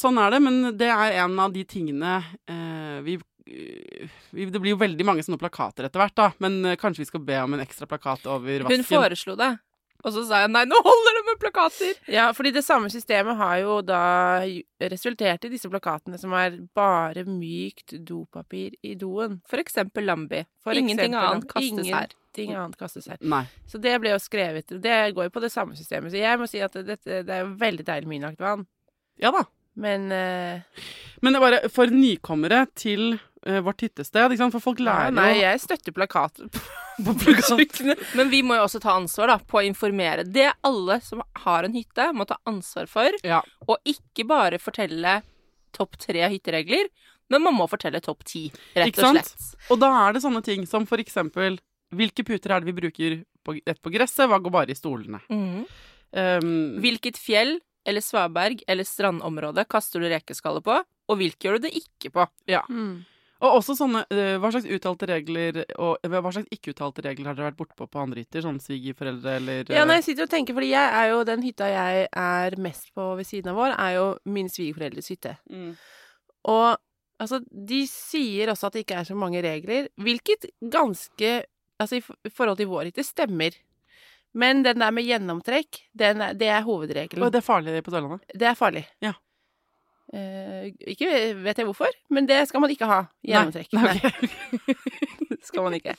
Sånn 0.00 0.20
er 0.22 0.32
det, 0.32 0.40
men 0.40 0.60
det 0.80 0.88
er 0.88 1.18
en 1.24 1.34
av 1.42 1.52
de 1.52 1.64
tingene 1.68 2.18
eh, 2.48 3.00
vi, 3.04 3.18
Det 4.32 4.60
blir 4.60 4.72
jo 4.72 4.80
veldig 4.80 5.04
mange 5.04 5.24
sånne 5.26 5.40
plakater 5.40 5.88
etter 5.88 6.00
hvert, 6.00 6.16
da. 6.16 6.30
Men 6.40 6.60
eh, 6.64 6.78
kanskje 6.80 7.04
vi 7.04 7.10
skal 7.10 7.24
be 7.26 7.40
om 7.42 7.56
en 7.56 7.64
ekstra 7.64 7.88
plakat 7.90 8.24
over 8.30 8.64
vasken. 8.64 8.80
Hun 8.80 8.88
foreslo 8.88 9.36
det, 9.36 9.50
og 10.00 10.14
så 10.14 10.22
sa 10.24 10.38
jeg 10.44 10.52
nei, 10.54 10.62
nå 10.68 10.78
holder 10.86 11.18
det 11.18 11.22
med 11.26 11.40
plakater! 11.42 11.98
Ja, 12.08 12.30
fordi 12.36 12.54
det 12.56 12.62
samme 12.64 12.88
systemet 12.92 13.36
har 13.36 13.58
jo 13.60 13.76
da 13.84 14.00
resultert 14.92 15.44
i 15.44 15.52
disse 15.52 15.68
plakatene 15.72 16.20
som 16.20 16.32
er 16.38 16.56
bare 16.76 17.26
mykt 17.28 17.98
dopapir 18.08 18.78
i 18.80 18.94
doen. 18.96 19.40
For 19.50 19.60
eksempel 19.60 20.08
Lambi. 20.08 20.46
For 20.64 20.72
Ingenting 20.72 21.12
eksempel, 21.12 21.28
annet 21.34 21.52
kastes 21.52 21.92
her. 21.92 22.16
ting 22.36 22.54
annet 22.56 22.80
kastes 22.80 23.12
her. 23.12 23.20
Nei. 23.20 23.44
Så 23.68 23.82
det 23.82 23.92
ble 24.00 24.14
jo 24.14 24.20
skrevet 24.22 24.72
Det 24.80 24.98
går 25.16 25.28
jo 25.28 25.36
på 25.36 25.44
det 25.44 25.52
samme 25.52 25.76
systemet. 25.76 26.14
Så 26.14 26.22
jeg 26.22 26.40
må 26.40 26.48
si 26.48 26.64
at 26.64 26.80
dette, 26.80 27.24
det 27.26 27.36
er 27.36 27.44
jo 27.44 27.52
veldig 27.60 27.84
deilig 27.92 28.08
med 28.08 28.22
innlagt 28.22 28.40
vann. 28.40 28.64
Ja 29.20 29.34
da. 29.36 29.44
Men 29.78 30.06
uh... 30.12 30.84
Men 31.20 31.34
det 31.34 31.38
er 31.38 31.44
bare 31.44 31.72
for 31.72 31.92
nykommere 31.92 32.64
til 32.78 33.14
uh, 33.46 33.60
vårt 33.64 33.84
hyttested, 33.84 34.32
ikke 34.32 34.40
sant? 34.40 34.54
for 34.56 34.64
folk 34.64 34.80
ja, 34.82 34.88
lærer 34.88 35.16
nei, 35.16 35.28
jo 35.34 35.42
jeg 35.44 35.62
støtter 35.62 35.96
plakater 35.96 36.48
på, 36.52 36.62
på 37.06 37.16
plakat. 37.22 37.82
Men 38.18 38.32
vi 38.32 38.42
må 38.46 38.58
jo 38.58 38.64
også 38.66 38.82
ta 38.82 38.96
ansvar 38.96 39.34
da, 39.34 39.38
på 39.38 39.60
å 39.60 39.64
informere. 39.66 40.24
Det 40.26 40.48
alle 40.66 41.00
som 41.04 41.22
har 41.44 41.68
en 41.68 41.76
hytte, 41.76 42.10
må 42.16 42.26
ta 42.28 42.40
ansvar 42.48 42.90
for. 42.90 43.20
Ja. 43.26 43.42
Og 43.68 43.78
ikke 43.88 44.26
bare 44.28 44.60
fortelle 44.62 45.20
topp 45.76 46.00
tre 46.02 46.26
hytteregler, 46.32 46.90
men 47.30 47.44
man 47.44 47.54
må 47.54 47.68
fortelle 47.70 48.00
topp 48.02 48.24
ti, 48.26 48.48
rett 48.74 48.90
Ikke 48.90 49.06
og 49.06 49.20
slett. 49.20 49.50
Og 49.70 49.78
da 49.78 49.90
er 50.02 50.16
det 50.16 50.24
sånne 50.24 50.42
ting 50.42 50.64
som 50.66 50.88
for 50.88 50.98
eksempel 51.02 51.60
hvilke 51.94 52.24
puter 52.26 52.54
er 52.54 52.62
det 52.62 52.70
vi 52.70 52.80
bruker 52.80 53.16
på, 53.46 53.56
rett 53.66 53.80
på 53.82 53.92
gresset, 53.94 54.26
hva 54.30 54.38
går 54.42 54.54
bare 54.54 54.74
i 54.74 54.78
stolene? 54.78 55.20
Mm. 55.30 55.64
Um, 56.10 56.54
Hvilket 56.82 57.18
fjell 57.22 57.60
eller 57.88 58.04
svaberg 58.04 58.64
eller 58.68 58.86
strandområde 58.86 59.64
kaster 59.70 60.02
du 60.02 60.08
rekeskallet 60.10 60.64
på, 60.66 60.76
og 60.82 61.18
hvilke 61.18 61.48
gjør 61.48 61.58
du 61.58 61.68
det 61.68 61.76
ikke 61.82 62.12
på? 62.14 62.26
ja. 62.50 62.64
mm. 62.68 63.00
Og 63.40 63.56
også 63.60 63.76
sånne 63.78 64.02
eh, 64.12 64.34
Hva 64.40 64.50
slags 64.52 64.68
uttalte 64.68 65.08
regler 65.08 65.62
og 65.80 66.02
eh, 66.04 66.12
hva 66.12 66.32
slags 66.34 66.50
ikke-uttalte 66.52 67.04
regler 67.06 67.30
har 67.30 67.38
dere 67.38 67.48
vært 67.50 67.60
bortpå 67.60 67.86
på 67.88 68.02
andre 68.02 68.24
hytter? 68.24 68.44
Sånn 68.44 68.60
svigerforeldre 68.60 69.36
eller 69.38 69.72
Ja, 69.72 69.80
eh, 69.80 69.88
nei, 69.88 69.96
jeg 70.00 70.10
sitter 70.10 70.26
og 70.26 70.34
tenker, 70.34 70.56
fordi 70.58 70.72
jeg 70.74 70.98
er 70.98 71.08
jo 71.08 71.22
den 71.28 71.46
hytta 71.46 71.70
jeg 71.72 72.04
er 72.10 72.58
mest 72.60 72.90
på 72.96 73.06
ved 73.16 73.28
siden 73.28 73.54
av 73.54 73.60
vår, 73.62 73.76
er 73.80 73.96
jo 73.96 74.04
min 74.28 74.52
svigerforeldres 74.52 75.08
hytte. 75.14 75.38
mm. 75.48 75.72
Og 76.50 76.68
altså, 77.20 77.40
de 77.48 77.82
sier 77.88 78.48
også 78.52 78.68
at 78.68 78.76
det 78.76 78.84
ikke 78.86 79.00
er 79.02 79.08
så 79.08 79.16
mange 79.18 79.42
regler, 79.44 79.90
hvilket 80.00 80.50
ganske 80.60 81.40
Altså, 81.80 81.96
i 81.96 82.28
forhold 82.28 82.58
til 82.58 82.68
vår 82.68 82.90
hytte 82.90 83.00
stemmer. 83.00 83.54
Men 84.32 84.62
den 84.62 84.78
der 84.78 84.92
med 84.94 85.06
gjennomtrekk, 85.08 85.80
den 85.98 86.22
er, 86.22 86.36
det 86.38 86.50
er 86.52 86.62
hovedregelen. 86.62 87.24
Og 87.26 87.32
det 87.34 87.40
er 87.40 87.46
farlig 87.46 87.80
på 87.82 87.92
Sørlandet? 87.94 88.22
Det 88.30 88.46
er 88.46 88.58
farlig. 88.58 88.84
Ja. 89.02 89.16
Eh, 90.10 90.70
ikke 90.90 91.10
vet 91.38 91.58
jeg 91.58 91.66
hvorfor, 91.68 91.94
men 92.10 92.26
det 92.26 92.40
skal 92.50 92.62
man 92.62 92.72
ikke 92.74 92.88
ha. 92.90 93.00
Gjennomtrekk. 93.26 93.74
Nei, 93.74 93.94
Nei, 93.98 94.74
det 95.30 95.40
skal 95.46 95.66
man 95.66 95.76
ikke. 95.78 95.96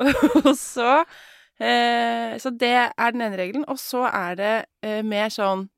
og 0.46 0.54
så 0.56 1.02
eh, 1.60 2.38
Så 2.40 2.52
det 2.56 2.72
er 2.88 3.14
den 3.14 3.22
ene 3.26 3.38
regelen. 3.38 3.66
Og 3.70 3.78
så 3.82 4.06
er 4.08 4.38
det 4.38 4.54
eh, 4.86 5.02
mer 5.06 5.30
sånn 5.34 5.68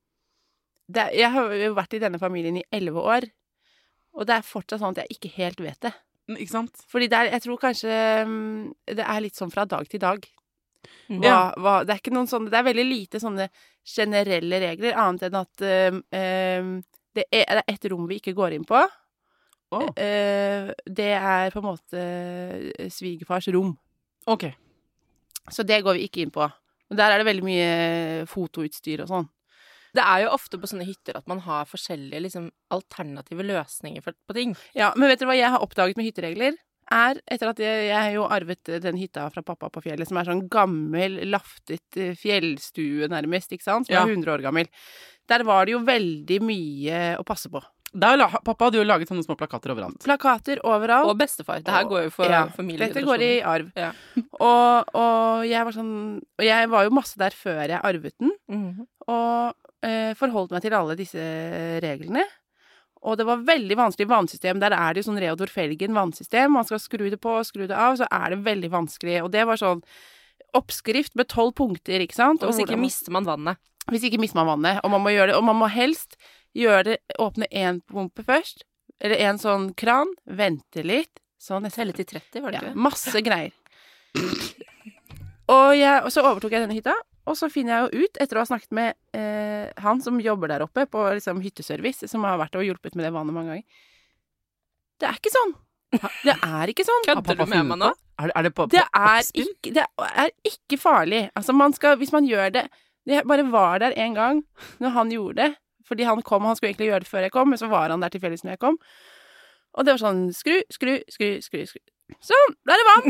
det, 0.89 1.09
Jeg 1.17 1.31
har 1.33 1.53
jo 1.57 1.73
vært 1.77 1.97
i 1.97 2.01
denne 2.03 2.21
familien 2.21 2.59
i 2.59 2.65
elleve 2.73 3.01
år, 3.01 3.29
og 4.13 4.27
det 4.29 4.35
er 4.35 4.45
fortsatt 4.45 4.81
sånn 4.81 4.93
at 4.93 5.05
jeg 5.05 5.17
ikke 5.17 5.33
helt 5.37 5.61
vet 5.63 5.79
det. 5.85 5.93
Ikke 6.33 6.53
sant? 6.53 6.85
Fordi 6.91 7.09
det 7.11 7.17
er, 7.17 7.29
jeg 7.33 7.43
tror 7.45 7.59
kanskje 7.59 7.95
mm, 8.29 8.73
det 8.99 9.05
er 9.05 9.23
litt 9.23 9.39
sånn 9.39 9.51
fra 9.51 9.65
dag 9.69 9.87
til 9.89 10.01
dag. 10.03 10.27
Hva, 11.07 11.23
Ja. 11.23 11.37
hva, 11.57 11.75
det 11.85 11.93
er 11.93 12.01
ikke 12.01 12.13
noen 12.15 12.29
sånne 12.29 12.51
Det 12.51 12.57
er 12.59 12.65
veldig 12.69 12.85
lite 12.87 13.19
sånne 13.21 13.49
generelle 13.83 14.59
regler, 14.63 14.95
annet 14.95 15.27
enn 15.27 15.37
at 15.39 15.63
eh, 15.67 15.99
det, 17.13 17.25
er, 17.31 17.45
det 17.45 17.63
er 17.63 17.73
ett 17.75 17.87
rom 17.91 18.07
vi 18.09 18.19
ikke 18.21 18.35
går 18.37 18.55
inn 18.57 18.65
på. 18.67 18.79
Oh. 19.73 19.87
Uh, 19.97 20.69
det 20.85 21.11
er 21.17 21.49
på 21.53 21.61
en 21.61 21.65
måte 21.65 22.01
eh, 22.77 22.89
svigerfars 22.93 23.47
rom. 23.55 23.73
ok. 24.29 24.51
Så 25.51 25.65
det 25.67 25.81
går 25.83 25.97
vi 25.97 26.05
ikke 26.07 26.21
inn 26.23 26.31
på. 26.31 26.45
Men 26.87 26.99
der 26.99 27.11
er 27.11 27.19
det 27.19 27.27
veldig 27.27 27.43
mye 27.43 27.71
fotoutstyr 28.31 29.01
og 29.03 29.09
sånn. 29.09 29.25
Det 29.93 30.01
er 30.01 30.23
jo 30.23 30.29
ofte 30.33 30.57
på 30.57 30.69
sånne 30.69 30.85
hytter 30.87 31.17
at 31.19 31.27
man 31.27 31.41
har 31.43 31.67
forskjellige 31.67 32.21
liksom, 32.23 32.45
alternative 32.73 33.43
løsninger 33.45 34.05
for, 34.05 34.15
på 34.25 34.37
ting. 34.37 34.53
Ja, 34.77 34.93
Men 34.95 35.11
vet 35.11 35.19
dere 35.19 35.29
hva 35.29 35.35
jeg 35.35 35.51
har 35.53 35.65
oppdaget 35.65 35.99
med 35.99 36.07
hytteregler? 36.07 36.55
Er 36.93 37.17
etter 37.31 37.49
at 37.49 37.59
jeg, 37.63 37.87
jeg 37.89 38.15
jo 38.19 38.27
arvet 38.29 38.69
den 38.83 38.97
hytta 39.01 39.25
fra 39.33 39.41
pappa 39.45 39.69
på 39.73 39.81
fjellet, 39.81 40.07
som 40.09 40.19
er 40.21 40.27
sånn 40.29 40.43
gammel, 40.51 41.19
laftet 41.31 41.97
eh, 41.97 42.11
fjellstue 42.19 43.07
nærmest, 43.09 43.51
ikke 43.55 43.65
sant? 43.65 43.87
Som 43.89 43.95
Ja. 43.95 44.03
er 44.05 44.13
100 44.13 44.29
år 44.35 44.43
gammel. 44.45 44.67
Der 45.31 45.43
var 45.47 45.65
det 45.65 45.73
jo 45.73 45.79
veldig 45.87 46.41
mye 46.43 46.99
å 47.17 47.23
passe 47.25 47.49
på. 47.49 47.61
Er 47.93 48.17
la- 48.17 48.27
pappa 48.43 48.65
hadde 48.65 48.79
jo 48.81 48.83
laget 48.83 49.07
sånne 49.07 49.23
små 49.23 49.35
plakater 49.37 49.69
overalt. 49.69 49.99
Plakater 50.03 50.57
overalt. 50.65 51.07
Og 51.11 51.17
bestefar. 51.17 51.61
Det 51.63 51.71
her 51.73 51.85
går 51.85 52.05
jo 52.07 52.09
for 52.09 52.25
Ja, 52.25 52.47
familiegenerasjoner. 52.47 52.93
Dette 52.93 53.05
går 53.05 53.21
i 53.21 53.41
arv. 53.45 53.71
Ja. 53.77 53.91
Og, 54.41 54.95
og 54.97 55.43
jeg 55.45 55.63
var 55.63 55.71
sånn 55.77 55.93
Og 56.17 56.43
jeg 56.43 56.69
var 56.73 56.83
jo 56.87 56.89
masse 56.97 57.15
der 57.21 57.29
før 57.37 57.61
jeg 57.69 57.79
arvet 57.83 58.13
den, 58.19 58.31
Mhm. 58.49 58.87
og 59.07 59.53
eh, 59.83 60.13
forholdt 60.15 60.51
meg 60.51 60.61
til 60.63 60.73
alle 60.73 60.95
disse 60.95 61.21
reglene. 61.83 62.23
Og 63.03 63.17
det 63.19 63.25
var 63.27 63.43
veldig 63.43 63.75
vanskelig 63.77 64.07
vannsystem. 64.07 64.59
Der 64.63 64.75
er 64.77 64.93
det 64.93 65.03
jo 65.03 65.09
sånn 65.09 65.19
Reodor 65.19 65.51
Felgen 65.51 65.95
vannsystem. 65.97 66.53
Man 66.55 66.67
skal 66.67 66.79
skru 66.79 67.09
det 67.11 67.19
på 67.23 67.33
og 67.41 67.47
skru 67.47 67.65
det 67.67 67.75
av, 67.75 67.97
så 67.99 68.07
er 68.07 68.33
det 68.33 68.43
veldig 68.45 68.69
vanskelig. 68.73 69.17
Og 69.25 69.31
det 69.33 69.43
var 69.49 69.59
sånn 69.59 69.81
oppskrift 70.55 71.15
med 71.19 71.27
tolv 71.33 71.55
punkter, 71.57 71.99
ikke 72.03 72.15
sant. 72.15 72.43
Og 72.43 72.53
hvis 72.53 72.63
ikke 72.63 72.79
mister 72.79 73.11
man 73.11 73.27
vannet. 73.27 73.59
hvis 73.91 74.05
ikke 74.07 74.21
mister 74.21 74.39
man 74.39 74.51
vannet. 74.53 74.79
Og 74.85 74.93
man 74.93 75.03
må 75.03 75.11
gjøre 75.11 75.33
det, 75.33 75.35
og 75.39 75.43
man 75.43 75.59
må 75.59 75.67
helst 75.73 76.15
gjøre 76.55 76.83
det, 76.91 76.97
åpne 77.19 77.49
én 77.51 77.81
pumpe 77.89 78.23
først, 78.23 78.63
eller 79.03 79.19
en 79.27 79.41
sånn 79.41 79.71
kran, 79.75 80.13
vente 80.25 80.85
litt, 80.85 81.19
Sånn. 81.43 81.65
Telle 81.75 81.91
til 81.91 82.05
30, 82.07 82.39
var 82.39 82.53
det 82.53 82.59
ikke 82.61 82.69
det? 82.69 82.79
masse 82.79 83.19
greier. 83.25 83.51
Og, 85.51 85.73
jeg, 85.75 85.97
og 86.05 86.11
så 86.13 86.21
overtok 86.23 86.53
jeg 86.55 86.63
denne 86.63 86.77
hytta, 86.77 86.93
og 87.23 87.37
så 87.39 87.47
finner 87.51 87.73
jeg 87.73 87.83
jo 87.83 88.05
ut, 88.05 88.21
etter 88.23 88.37
å 88.37 88.43
ha 88.43 88.49
snakket 88.49 88.73
med 88.75 88.95
eh, 89.15 89.69
han 89.83 90.01
som 90.03 90.19
jobber 90.19 90.51
der 90.51 90.65
oppe 90.65 90.85
på 90.91 91.03
liksom, 91.15 91.39
hytteservice, 91.43 92.09
som 92.11 92.25
har 92.27 92.39
vært 92.41 92.57
og 92.59 92.65
hjulpet 92.67 92.97
med 92.99 93.07
det 93.07 93.13
vannet 93.15 93.35
mange 93.35 93.53
ganger 93.53 93.83
Det 94.99 95.09
er 95.09 95.21
ikke 95.21 95.33
sånn! 95.33 95.53
Det 96.25 96.33
er 96.33 96.71
ikke 96.71 96.85
sånn. 96.87 97.03
Kødder 97.05 97.37
du 97.37 97.45
med 97.45 97.67
meg 97.69 97.79
nå? 97.83 97.91
Er 98.17 98.29
det, 98.29 98.33
er 98.35 98.45
det 98.47 98.51
på, 98.53 98.65
på 98.65 98.73
Det 98.73 98.81
er, 98.81 99.27
ikke, 99.43 99.73
det 99.75 99.83
er 100.07 100.31
ikke 100.49 100.79
farlig. 100.81 101.19
Altså, 101.37 101.53
man 101.53 101.73
skal 101.73 101.97
Hvis 102.01 102.13
man 102.13 102.25
gjør 102.25 102.49
det 102.53 102.63
Jeg 103.09 103.25
bare 103.29 103.45
var 103.49 103.81
der 103.83 103.95
en 104.01 104.17
gang 104.17 104.43
når 104.81 104.95
han 104.97 105.11
gjorde 105.13 105.37
det. 105.41 105.49
Fordi 105.87 106.05
han 106.07 106.21
kom, 106.25 106.45
han 106.47 106.55
skulle 106.55 106.71
egentlig 106.71 106.87
gjøre 106.87 107.03
det 107.03 107.09
før 107.09 107.25
jeg 107.25 107.33
kom, 107.35 107.49
men 107.51 107.59
så 107.59 107.67
var 107.67 107.91
han 107.91 108.01
der 108.01 108.13
tilfeldigvis 108.13 108.45
når 108.47 108.55
jeg 108.55 108.61
kom. 108.63 108.77
Og 109.73 109.85
det 109.85 109.93
var 109.93 109.99
sånn 109.99 110.21
skru, 110.33 110.61
skru, 110.71 110.93
skru, 111.11 111.29
skru, 111.43 111.65
skru. 111.67 111.81
Sånn! 112.23 112.55
da 112.65 112.75
er 112.75 112.81
det 112.81 112.87
vann! 112.89 113.07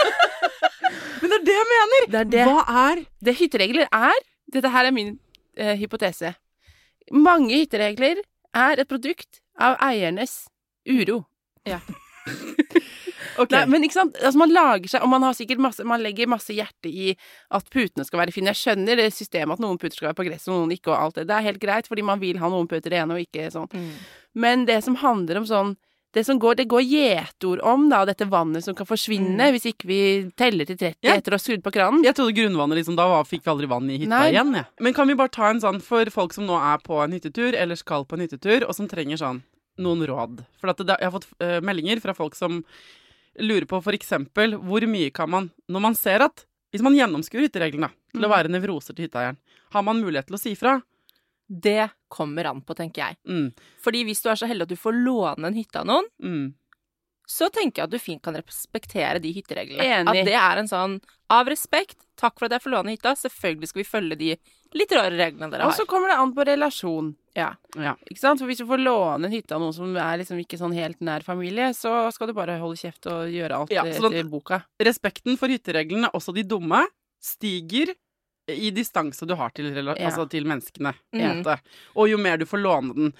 Men 1.20 1.32
det 1.32 1.38
er 1.38 1.46
det 1.48 1.56
jeg 1.56 1.70
mener! 1.72 2.06
Det 2.10 2.20
er 2.20 2.30
det. 2.34 2.44
Hva 2.48 2.64
er 2.86 3.02
Det 3.24 3.36
hytteregler 3.38 3.90
er 3.90 4.22
Dette 4.50 4.72
her 4.72 4.88
er 4.88 4.94
min 4.94 5.12
eh, 5.56 5.76
hypotese. 5.78 6.34
Mange 7.14 7.54
hytteregler 7.54 8.22
er 8.56 8.82
et 8.82 8.90
produkt 8.90 9.42
av 9.60 9.76
eiernes 9.84 10.44
uro. 10.88 11.22
Ok. 13.40 13.52
Nei, 13.54 13.62
men 13.70 13.84
ikke 13.86 13.96
sant, 13.96 14.16
altså 14.20 14.40
man 14.40 14.52
lager 14.52 14.90
seg, 14.90 15.04
og 15.04 15.10
man 15.12 15.24
har 15.24 15.36
sikkert 15.36 15.62
masse 15.62 15.84
Man 15.86 16.02
legger 16.04 16.28
masse 16.28 16.52
hjerte 16.52 16.90
i 16.90 17.12
at 17.56 17.68
putene 17.72 18.04
skal 18.04 18.20
være 18.22 18.34
fine. 18.34 18.52
Jeg 18.52 18.60
skjønner 18.60 19.00
det 19.00 19.06
systemet 19.16 19.56
at 19.56 19.62
noen 19.64 19.78
puter 19.80 19.96
skal 19.96 20.10
være 20.10 20.18
på 20.18 20.26
gress 20.28 20.48
og 20.48 20.58
noen 20.58 20.74
ikke, 20.74 20.90
og 20.92 20.98
alt 20.98 21.20
det. 21.20 21.28
Det 21.30 21.36
er 21.36 21.46
helt 21.46 21.62
greit, 21.62 21.88
fordi 21.90 22.04
man 22.06 22.20
vil 22.22 22.40
ha 22.42 22.50
noen 22.52 22.68
puter 22.70 22.92
rene 22.96 23.16
og 23.16 23.22
ikke 23.22 23.48
sånn. 23.54 23.70
Mm. 23.72 23.92
Men 24.44 24.66
det 24.68 24.80
som 24.86 24.98
handler 25.00 25.40
om 25.40 25.48
sånn 25.48 25.72
det 26.12 26.24
som 26.26 26.38
går, 26.42 26.56
det 26.58 26.66
går 26.68 26.82
gjetord 26.82 27.60
om, 27.62 27.88
da, 27.88 28.04
dette 28.04 28.26
vannet 28.28 28.64
som 28.64 28.74
kan 28.74 28.86
forsvinne 28.88 29.50
hvis 29.54 29.68
ikke 29.70 29.86
vi 29.86 29.98
teller 30.36 30.66
til 30.66 30.76
30 30.76 30.96
Ja. 31.06 31.14
etter 31.14 31.30
å 31.30 31.38
ha 31.38 31.42
skrudd 31.42 31.62
på 31.62 31.70
kranen. 31.72 32.02
Jeg 32.02 32.14
trodde 32.18 32.34
grunnvannet 32.34 32.80
liksom, 32.80 32.96
Da 32.96 33.06
var, 33.06 33.22
fikk 33.24 33.44
vi 33.44 33.50
aldri 33.52 33.68
vann 33.70 33.90
i 33.90 33.98
hytta 33.98 34.08
Nei. 34.10 34.32
igjen. 34.32 34.52
jeg. 34.54 34.66
Men 34.80 34.92
kan 34.94 35.06
vi 35.08 35.14
bare 35.14 35.28
ta 35.30 35.50
en 35.50 35.60
sånn 35.60 35.80
for 35.80 36.04
folk 36.10 36.32
som 36.34 36.46
nå 36.46 36.56
er 36.58 36.78
på 36.82 36.98
en 37.04 37.12
hyttetur, 37.12 37.54
eller 37.54 37.76
skal 37.76 38.04
på 38.04 38.14
en 38.18 38.26
hyttetur, 38.26 38.66
og 38.68 38.74
som 38.74 38.88
trenger 38.88 39.16
sånn 39.16 39.42
noen 39.78 40.02
råd? 40.06 40.44
For 40.60 40.70
at 40.70 40.76
det, 40.82 40.96
jeg 40.98 41.10
har 41.10 41.14
fått 41.20 41.28
uh, 41.40 41.60
meldinger 41.60 42.00
fra 42.02 42.12
folk 42.12 42.34
som 42.34 42.64
lurer 43.38 43.64
på 43.70 43.78
for 43.82 43.92
eksempel 43.94 44.58
hvor 44.58 44.82
mye 44.90 45.12
kan 45.14 45.30
man 45.30 45.50
Når 45.70 45.80
man 45.80 45.94
ser 45.94 46.20
at 46.26 46.44
Hvis 46.74 46.82
man 46.82 46.94
gjennomskuer 46.94 47.46
hyttereglene 47.48 47.88
til 48.12 48.22
å 48.22 48.28
Mm. 48.28 48.34
være 48.34 48.48
nevroser 48.50 48.94
til 48.94 49.06
hytteeieren, 49.08 49.36
har 49.72 49.82
man 49.82 50.02
mulighet 50.02 50.26
til 50.26 50.34
å 50.36 50.38
si 50.40 50.54
fra? 50.54 50.82
Det 51.50 51.88
kommer 52.08 52.46
an 52.46 52.62
på, 52.62 52.76
tenker 52.78 53.02
jeg. 53.02 53.16
Mm, 53.26 53.50
Fordi 53.82 54.04
hvis 54.06 54.22
du 54.22 54.30
er 54.30 54.38
så 54.38 54.46
heldig 54.46 54.68
at 54.68 54.72
du 54.72 54.78
får 54.78 54.94
låne 55.02 55.48
en 55.48 55.56
hytte 55.58 55.80
av 55.80 55.88
noen, 55.88 56.06
mm. 56.22 56.44
så 57.26 57.48
tenker 57.50 57.82
jeg 57.82 57.88
at 57.88 57.94
du 57.96 57.98
fint 57.98 58.22
kan 58.22 58.38
respektere 58.38 59.18
de 59.22 59.32
hyttereglene. 59.34 59.82
Enig. 59.82 60.22
At 60.22 60.30
det 60.30 60.36
er 60.38 60.60
en 60.62 60.70
sånn 60.70 61.00
av 61.30 61.50
respekt, 61.50 61.98
takk 62.20 62.38
for 62.38 62.46
at 62.46 62.54
jeg 62.54 62.64
får 62.66 62.74
låne 62.76 62.94
hytta, 62.94 63.16
selvfølgelig 63.18 63.70
skal 63.70 63.82
vi 63.82 63.88
følge 63.88 64.18
de 64.20 64.30
litt 64.78 64.94
rare 64.94 65.16
reglene 65.18 65.50
dere 65.50 65.66
har. 65.66 65.72
Og 65.72 65.78
så 65.78 65.88
kommer 65.90 66.12
det 66.12 66.20
an 66.22 66.36
på 66.36 66.46
relasjon. 66.46 67.10
Ja. 67.34 67.50
Ja. 67.74 67.96
Ikke 68.06 68.22
sant? 68.22 68.42
For 68.42 68.50
hvis 68.50 68.62
du 68.62 68.66
får 68.70 68.82
låne 68.82 69.26
en 69.26 69.34
hytte 69.34 69.56
av 69.56 69.62
noen 69.62 69.74
som 69.74 69.90
er 69.98 70.22
liksom 70.22 70.38
ikke 70.42 70.58
sånn 70.60 70.74
helt 70.76 71.02
nær 71.02 71.26
familie, 71.26 71.72
så 71.74 72.04
skal 72.14 72.30
du 72.30 72.36
bare 72.36 72.60
holde 72.62 72.78
kjeft 72.78 73.10
og 73.10 73.30
gjøre 73.34 73.62
alt 73.62 73.74
Ja, 73.74 73.86
etter 73.90 74.30
boka. 74.30 74.62
Respekten 74.82 75.38
for 75.40 75.50
hyttereglene, 75.50 76.12
også 76.14 76.34
de 76.36 76.46
dumme, 76.46 76.84
stiger 77.20 77.94
i 78.56 78.70
distanse 78.70 79.26
du 79.26 79.34
har 79.34 79.50
til, 79.54 79.70
altså 79.74 80.28
til 80.30 80.44
menneskene. 80.44 80.92
på 81.12 81.18
en 81.20 81.42
Mhm. 81.42 81.58
Og 81.96 82.08
jo 82.10 82.16
mer 82.18 82.36
du 82.38 82.44
får 82.46 82.58
låne 82.62 82.94
den. 82.94 83.12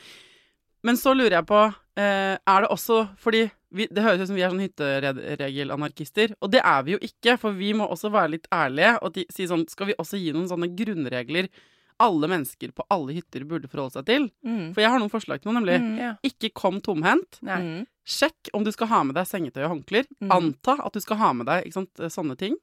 Men 0.83 0.97
så 0.97 1.14
lurer 1.14 1.31
jeg 1.38 1.47
på, 1.47 1.75
eh, 1.97 2.37
er 2.47 2.61
det 2.62 2.71
også 2.71 3.16
fordi 3.19 3.51
vi, 3.73 3.87
Det 3.87 4.03
høres 4.03 4.23
ut 4.23 4.27
som 4.27 4.35
vi 4.37 4.43
er 4.43 4.51
sånn 4.51 4.66
hytteregelanarkister, 4.66 6.35
og 6.43 6.51
det 6.51 6.61
er 6.64 6.83
vi 6.83 6.93
jo 6.97 6.99
ikke. 6.99 7.37
For 7.38 7.53
vi 7.53 7.73
må 7.73 7.87
også 7.88 8.11
være 8.11 8.31
litt 8.37 8.49
ærlige 8.53 8.97
og 9.03 9.14
si 9.31 9.47
sånn 9.47 9.69
Skal 9.71 9.87
vi 9.87 9.95
også 9.99 10.19
gi 10.19 10.33
noen 10.33 10.49
sånne 10.51 10.71
grunnregler 10.77 11.49
alle 12.01 12.27
mennesker 12.33 12.73
på 12.73 12.83
alle 12.90 13.12
hytter 13.12 13.45
burde 13.45 13.69
forholde 13.69 13.93
seg 13.99 14.07
til? 14.07 14.31
Mm. 14.45 14.73
For 14.75 14.81
jeg 14.81 14.90
har 14.90 14.99
noen 14.99 15.12
forslag 15.12 15.43
til 15.43 15.53
noe, 15.53 15.61
nemlig 15.61 15.79
Mm. 15.81 15.99
Ja. 15.99 16.14
ikke 16.25 16.53
kom 16.55 16.81
tomhendt. 16.81 17.40
Mm. 17.43 17.87
Sjekk 18.07 18.49
om 18.55 18.64
du 18.64 18.73
skal 18.73 18.87
ha 18.88 19.03
med 19.05 19.14
deg 19.14 19.27
sengetøy 19.27 19.64
og 19.66 19.71
håndklær. 19.85 20.07
Mhm. 20.23 20.31
Anta 20.33 20.79
at 20.85 20.93
du 20.93 21.01
skal 21.01 21.16
ha 21.19 21.33
med 21.35 21.47
deg 21.47 21.71
sant, 21.73 21.95
sånne 21.95 22.37
ting. 22.38 22.57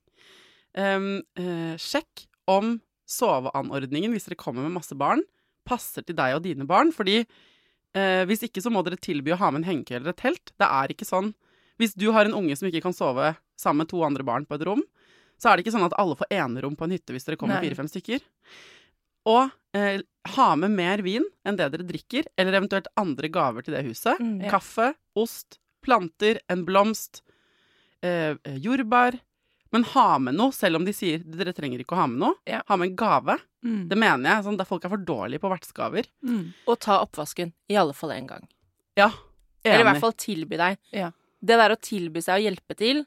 Um, 0.76 1.22
uh, 1.40 1.76
sjekk 1.78 2.26
om 2.52 2.78
soveanordningen, 3.08 4.14
hvis 4.14 4.28
dere 4.28 4.40
kommer 4.40 4.66
med 4.66 4.76
masse 4.80 4.96
barn, 4.98 5.24
passer 5.68 6.06
til 6.06 6.18
deg 6.18 6.38
og 6.38 6.44
dine 6.46 6.68
barn. 6.68 6.94
Fordi 6.96 7.22
eh, 7.22 8.24
hvis 8.28 8.46
ikke 8.48 8.64
så 8.64 8.72
må 8.74 8.84
dere 8.86 9.00
tilby 9.00 9.36
å 9.36 9.40
ha 9.42 9.52
med 9.52 9.64
en 9.64 9.70
hengekøye 9.72 10.02
eller 10.02 10.16
et 10.16 10.24
telt. 10.24 10.54
Det 10.60 10.68
er 10.68 10.94
ikke 10.94 11.08
sånn. 11.08 11.34
Hvis 11.78 11.94
du 11.98 12.10
har 12.16 12.26
en 12.26 12.38
unge 12.38 12.58
som 12.58 12.70
ikke 12.70 12.84
kan 12.88 12.96
sove 12.96 13.36
sammen 13.60 13.86
med 13.86 13.92
to 13.92 14.02
andre 14.06 14.26
barn 14.26 14.48
på 14.48 14.58
et 14.58 14.66
rom, 14.68 14.82
så 15.38 15.52
er 15.52 15.58
det 15.58 15.66
ikke 15.66 15.76
sånn 15.76 15.86
at 15.86 15.96
alle 16.02 16.18
får 16.18 16.32
enerom 16.34 16.76
på 16.78 16.88
en 16.88 16.96
hytte 16.96 17.14
hvis 17.14 17.28
dere 17.28 17.38
kommer 17.40 17.62
fire-fem 17.62 17.90
stykker. 17.92 18.24
Og 19.30 19.52
eh, 19.78 20.02
ha 20.34 20.48
med 20.60 20.74
mer 20.74 21.04
vin 21.06 21.26
enn 21.48 21.60
det 21.60 21.70
dere 21.74 21.86
drikker, 21.88 22.30
eller 22.40 22.58
eventuelt 22.58 22.90
andre 23.00 23.30
gaver 23.32 23.66
til 23.66 23.76
det 23.78 23.86
huset. 23.88 24.20
Mm. 24.24 24.40
Ja. 24.46 24.56
Kaffe, 24.56 24.92
ost, 25.20 25.60
planter, 25.86 26.42
en 26.52 26.66
blomst, 26.68 27.22
eh, 28.02 28.34
eh, 28.36 28.58
jordbær. 28.64 29.20
Men 29.78 29.86
ha 29.94 30.08
med 30.26 30.38
noe, 30.40 30.54
selv 30.56 30.80
om 30.82 30.86
de 30.88 30.94
sier 30.96 31.22
dere 31.22 31.54
trenger 31.54 31.84
ikke 31.84 31.94
å 31.94 32.02
ha 32.02 32.08
med 32.10 32.22
noe. 32.24 32.38
Ja. 32.50 32.64
Ha 32.68 32.78
med 32.82 32.90
en 32.92 32.96
gave. 32.98 33.38
Mm. 33.66 33.84
Det 33.92 33.98
mener 34.02 34.32
jeg. 34.32 34.46
Sånn, 34.48 34.58
der 34.58 34.66
folk 34.70 34.86
er 34.88 34.94
for 34.96 35.04
dårlige 35.06 35.44
på 35.44 35.52
vertsgaver. 35.54 36.08
Mm. 36.26 36.48
Og 36.66 36.80
ta 36.82 36.98
oppvasken. 37.04 37.54
I 37.70 37.78
alle 37.78 37.94
fall 37.98 38.16
én 38.16 38.26
gang. 38.30 38.48
Ja, 38.98 39.12
Eller 39.68 39.84
i 39.84 39.88
hvert 39.92 40.02
fall 40.02 40.16
tilby 40.18 40.58
deg. 40.58 40.78
Ja. 40.96 41.12
Det 41.44 41.58
der 41.60 41.74
å 41.76 41.78
tilby 41.78 42.22
seg 42.24 42.40
å 42.40 42.44
hjelpe 42.48 42.76
til, 42.80 43.04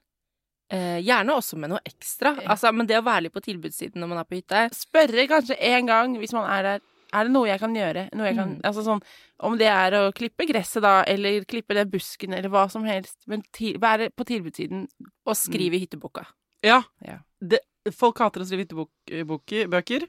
eh, 0.70 1.00
gjerne 1.02 1.34
også 1.34 1.56
med 1.58 1.72
noe 1.72 1.80
ekstra. 1.88 2.36
Ja. 2.42 2.50
Altså, 2.54 2.70
men 2.72 2.86
det 2.86 2.98
å 3.00 3.04
være 3.06 3.24
litt 3.26 3.34
på 3.34 3.42
tilbudssiden 3.42 3.96
når 3.98 4.08
man 4.12 4.18
er 4.22 4.28
på 4.28 4.38
hytte 4.38 4.68
Spørre 4.76 5.26
kanskje 5.30 5.56
en 5.58 5.86
gang 5.90 6.14
hvis 6.20 6.32
man 6.36 6.46
er 6.50 6.62
der. 6.62 6.80
Er 7.12 7.24
det 7.26 7.32
noe 7.34 7.48
jeg 7.48 7.58
kan 7.58 7.74
gjøre? 7.74 8.04
Noe 8.14 8.26
jeg 8.28 8.36
kan, 8.36 8.50
Mm. 8.54 8.60
altså 8.62 8.84
sånn, 8.86 9.00
om 9.40 9.56
det 9.58 9.66
er 9.66 9.90
å 9.98 10.12
klippe 10.14 10.46
gresset, 10.46 10.82
da, 10.82 11.02
eller 11.02 11.40
klippe 11.42 11.74
den 11.74 11.90
busken, 11.90 12.32
eller 12.32 12.48
hva 12.48 12.68
som 12.70 12.84
helst. 12.84 13.16
Men 13.26 13.42
til, 13.52 13.78
være 13.82 14.10
på 14.14 14.22
tilbudssiden. 14.24 14.86
Og 15.26 15.34
skrive 15.34 15.74
i 15.74 15.80
hytteboka. 15.86 16.22
Ja. 16.66 16.82
Ja. 17.06 17.18
Det, 17.40 17.60
folk 17.96 18.18
hater 18.20 18.42
å 18.42 18.46
skrive 18.48 18.66
hyttebøker, 18.66 20.04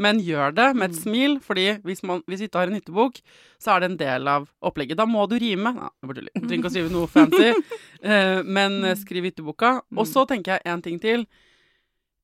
men 0.00 0.20
gjør 0.24 0.54
det 0.56 0.68
med 0.78 0.90
et 0.90 0.96
Mm. 0.96 1.02
smil, 1.02 1.34
fordi 1.44 1.66
hvis, 1.84 2.02
man, 2.02 2.22
hvis 2.26 2.40
hytta 2.40 2.58
har 2.62 2.70
en 2.70 2.78
hyttebok, 2.78 3.18
så 3.60 3.74
er 3.74 3.80
det 3.80 3.90
en 3.90 3.96
del 4.00 4.28
av 4.28 4.46
opplegget. 4.64 4.96
Da 4.96 5.04
må 5.04 5.26
du 5.28 5.36
rime. 5.38 5.74
Nei. 5.76 5.90
Du 6.00 6.46
trenger 6.46 6.56
ikke 6.62 6.70
å 6.70 6.72
skrive 6.72 6.92
noe 6.94 7.06
fancy, 7.10 7.50
uh, 7.52 8.40
men 8.56 8.78
eh, 8.84 8.96
skriv 8.96 9.24
hytteboka. 9.28 9.82
Og 9.96 10.06
så 10.08 10.24
tenker 10.30 10.56
jeg 10.56 10.72
en 10.72 10.82
ting 10.82 10.98
til. 11.02 11.26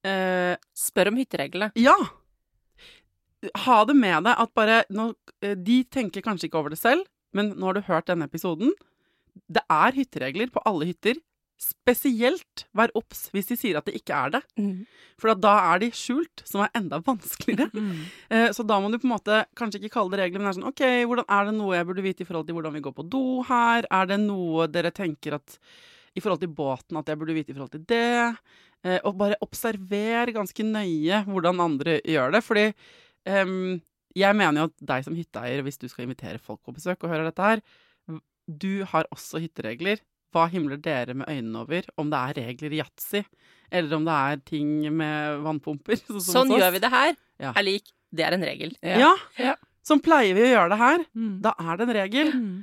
Uh, 0.07 0.55
Spør 0.77 1.09
om 1.13 1.17
hyttereglene. 1.21 1.73
ja! 1.77 1.97
Ha 3.67 3.85
det 3.87 3.95
med 3.95 4.25
deg 4.27 4.39
at 4.43 4.51
bare 4.57 4.77
nå, 4.91 5.11
eh, 5.45 5.53
De 5.55 5.83
tenker 5.93 6.23
kanskje 6.25 6.49
ikke 6.49 6.59
over 6.59 6.73
det 6.73 6.79
selv, 6.81 7.05
men 7.37 7.53
nå 7.55 7.69
har 7.69 7.77
du 7.77 7.83
hørt 7.87 8.07
denne 8.09 8.27
episoden. 8.27 8.73
Det 9.53 9.63
er 9.71 9.93
hytteregler 9.95 10.49
på 10.51 10.63
alle 10.67 10.89
hytter. 10.89 11.21
Spesielt 11.57 12.67
vær 12.77 12.91
obs 12.99 13.31
hvis 13.33 13.47
de 13.49 13.57
sier 13.57 13.79
at 13.79 13.87
det 13.89 13.95
ikke 13.97 14.13
er 14.13 14.33
det. 14.35 14.41
For 15.19 15.33
da 15.41 15.55
er 15.73 15.81
de 15.81 15.89
skjult, 15.97 16.43
som 16.45 16.61
er 16.67 16.71
enda 16.77 16.99
vanskeligere. 17.07 17.71
Eh, 18.31 18.51
Så 18.53 18.65
da 18.67 18.77
må 18.83 18.91
du 18.93 18.99
på 18.99 19.07
en 19.09 19.15
måte 19.15 19.39
kanskje 19.57 19.81
ikke 19.81 19.95
kalle 19.97 20.13
det 20.13 20.21
regler, 20.25 20.41
men 20.43 20.51
det 20.51 20.53
er 20.55 20.59
sånn 20.61 20.69
OK, 20.71 20.83
hvordan, 21.09 21.27
er 21.31 21.45
det 21.49 21.55
noe 21.57 21.77
jeg 21.79 21.87
burde 21.89 22.05
vite 22.05 22.23
i 22.25 22.29
forhold 22.29 22.47
til 22.49 22.57
hvordan 22.59 22.75
vi 22.77 22.83
går 22.85 22.95
på 22.99 23.07
do 23.09 23.23
her? 23.49 23.87
Er 23.91 24.07
det 24.11 24.19
noe 24.25 24.67
dere 24.69 24.91
tenker 24.93 25.39
at 25.39 25.59
i 26.17 26.21
forhold 26.25 26.41
til 26.45 26.53
båten 26.57 26.97
at 27.01 27.09
jeg 27.09 27.19
burde 27.21 27.37
vite 27.37 27.53
i 27.53 27.57
forhold 27.57 27.73
til 27.77 27.85
det? 27.89 28.37
Eh, 28.85 28.99
og 29.05 29.17
bare 29.17 29.39
observer 29.45 30.33
ganske 30.37 30.65
nøye 30.67 31.23
hvordan 31.29 31.61
andre 31.65 32.01
gjør 32.05 32.37
det. 32.37 32.43
Fordi 32.45 32.67
em, 33.33 33.81
jeg 34.17 34.37
mener 34.37 34.61
jo 34.65 34.69
at 34.71 34.87
deg 34.93 35.05
som 35.09 35.17
hytteeier, 35.17 35.63
hvis 35.65 35.79
du 35.81 35.89
skal 35.89 36.05
invitere 36.07 36.39
folk 36.43 36.61
på 36.65 36.75
besøk 36.77 37.01
og 37.05 37.13
hører 37.15 37.31
dette 37.31 37.49
her, 37.49 37.65
du 38.47 38.85
har 38.87 39.09
også 39.11 39.41
hytteregler. 39.43 39.99
Hva 40.35 40.47
himler 40.53 40.81
dere 40.83 41.15
med 41.17 41.29
øynene 41.31 41.63
over? 41.63 41.87
Om 42.01 42.11
det 42.13 42.23
er 42.23 42.41
regler 42.43 42.75
i 42.75 42.81
yatzy, 42.83 43.23
eller 43.71 43.99
om 43.99 44.07
det 44.09 44.17
er 44.17 44.43
ting 44.49 44.73
med 44.95 45.43
vannpumper. 45.47 46.01
Sånn, 46.09 46.25
Sånn 46.25 46.55
gjør 46.57 46.75
vi 46.75 46.83
det 46.85 46.93
her. 46.93 47.15
Ja. 47.43 47.53
Er 47.53 47.67
lik. 47.67 47.93
Det 48.17 48.25
er 48.25 48.37
en 48.37 48.47
regel. 48.47 48.73
Ja. 48.87 49.13
Ja. 49.41 49.57
Sånn 49.87 50.03
pleier 50.03 50.35
vi 50.35 50.47
å 50.47 50.51
gjøre 50.51 50.73
det 50.73 50.81
her. 50.81 51.05
Mm. 51.15 51.35
Da 51.45 51.53
er 51.63 51.79
det 51.79 51.87
en 51.87 51.95
regel. 51.97 52.33
Mm. 52.35 52.57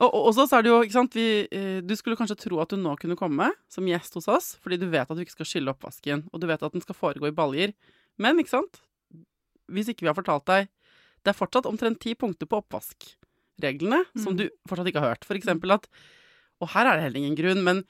Og, 0.00 0.08
og 0.08 0.28
også 0.30 0.46
så 0.48 0.58
er 0.58 0.64
det 0.64 0.70
jo, 0.70 0.80
ikke 0.84 0.96
sant, 0.96 1.16
vi, 1.16 1.26
eh, 1.52 1.80
Du 1.84 1.92
skulle 1.98 2.16
kanskje 2.16 2.38
tro 2.46 2.60
at 2.62 2.72
du 2.72 2.78
nå 2.80 2.94
kunne 3.00 3.18
komme 3.20 3.50
som 3.72 3.88
gjest 3.88 4.16
hos 4.16 4.28
oss, 4.32 4.52
fordi 4.62 4.78
du 4.80 4.86
vet 4.92 5.10
at 5.10 5.16
du 5.16 5.24
ikke 5.24 5.36
skal 5.36 5.48
skylle 5.48 5.74
oppvasken, 5.74 6.24
og 6.32 6.40
du 6.40 6.46
vet 6.48 6.62
at 6.64 6.76
den 6.76 6.84
skal 6.84 6.96
foregå 6.96 7.28
i 7.28 7.36
baljer. 7.36 7.74
Men 8.20 8.40
ikke 8.40 8.54
sant, 8.54 8.80
hvis 9.70 9.90
ikke 9.92 10.06
vi 10.06 10.10
har 10.10 10.18
fortalt 10.18 10.46
deg 10.50 10.70
Det 11.20 11.30
er 11.30 11.36
fortsatt 11.36 11.68
omtrent 11.68 12.00
ti 12.00 12.14
punkter 12.16 12.48
på 12.48 12.58
oppvaskreglene 12.62 14.00
mm. 14.08 14.22
som 14.24 14.38
du 14.38 14.46
fortsatt 14.68 14.88
ikke 14.88 15.02
har 15.04 15.12
hørt. 15.12 15.26
For 15.28 15.36
eksempel 15.36 15.74
at 15.76 15.84
Og 16.60 16.72
her 16.74 16.86
er 16.88 16.98
det 16.98 17.06
heller 17.08 17.22
ingen 17.22 17.38
grunn, 17.38 17.62
men 17.66 17.84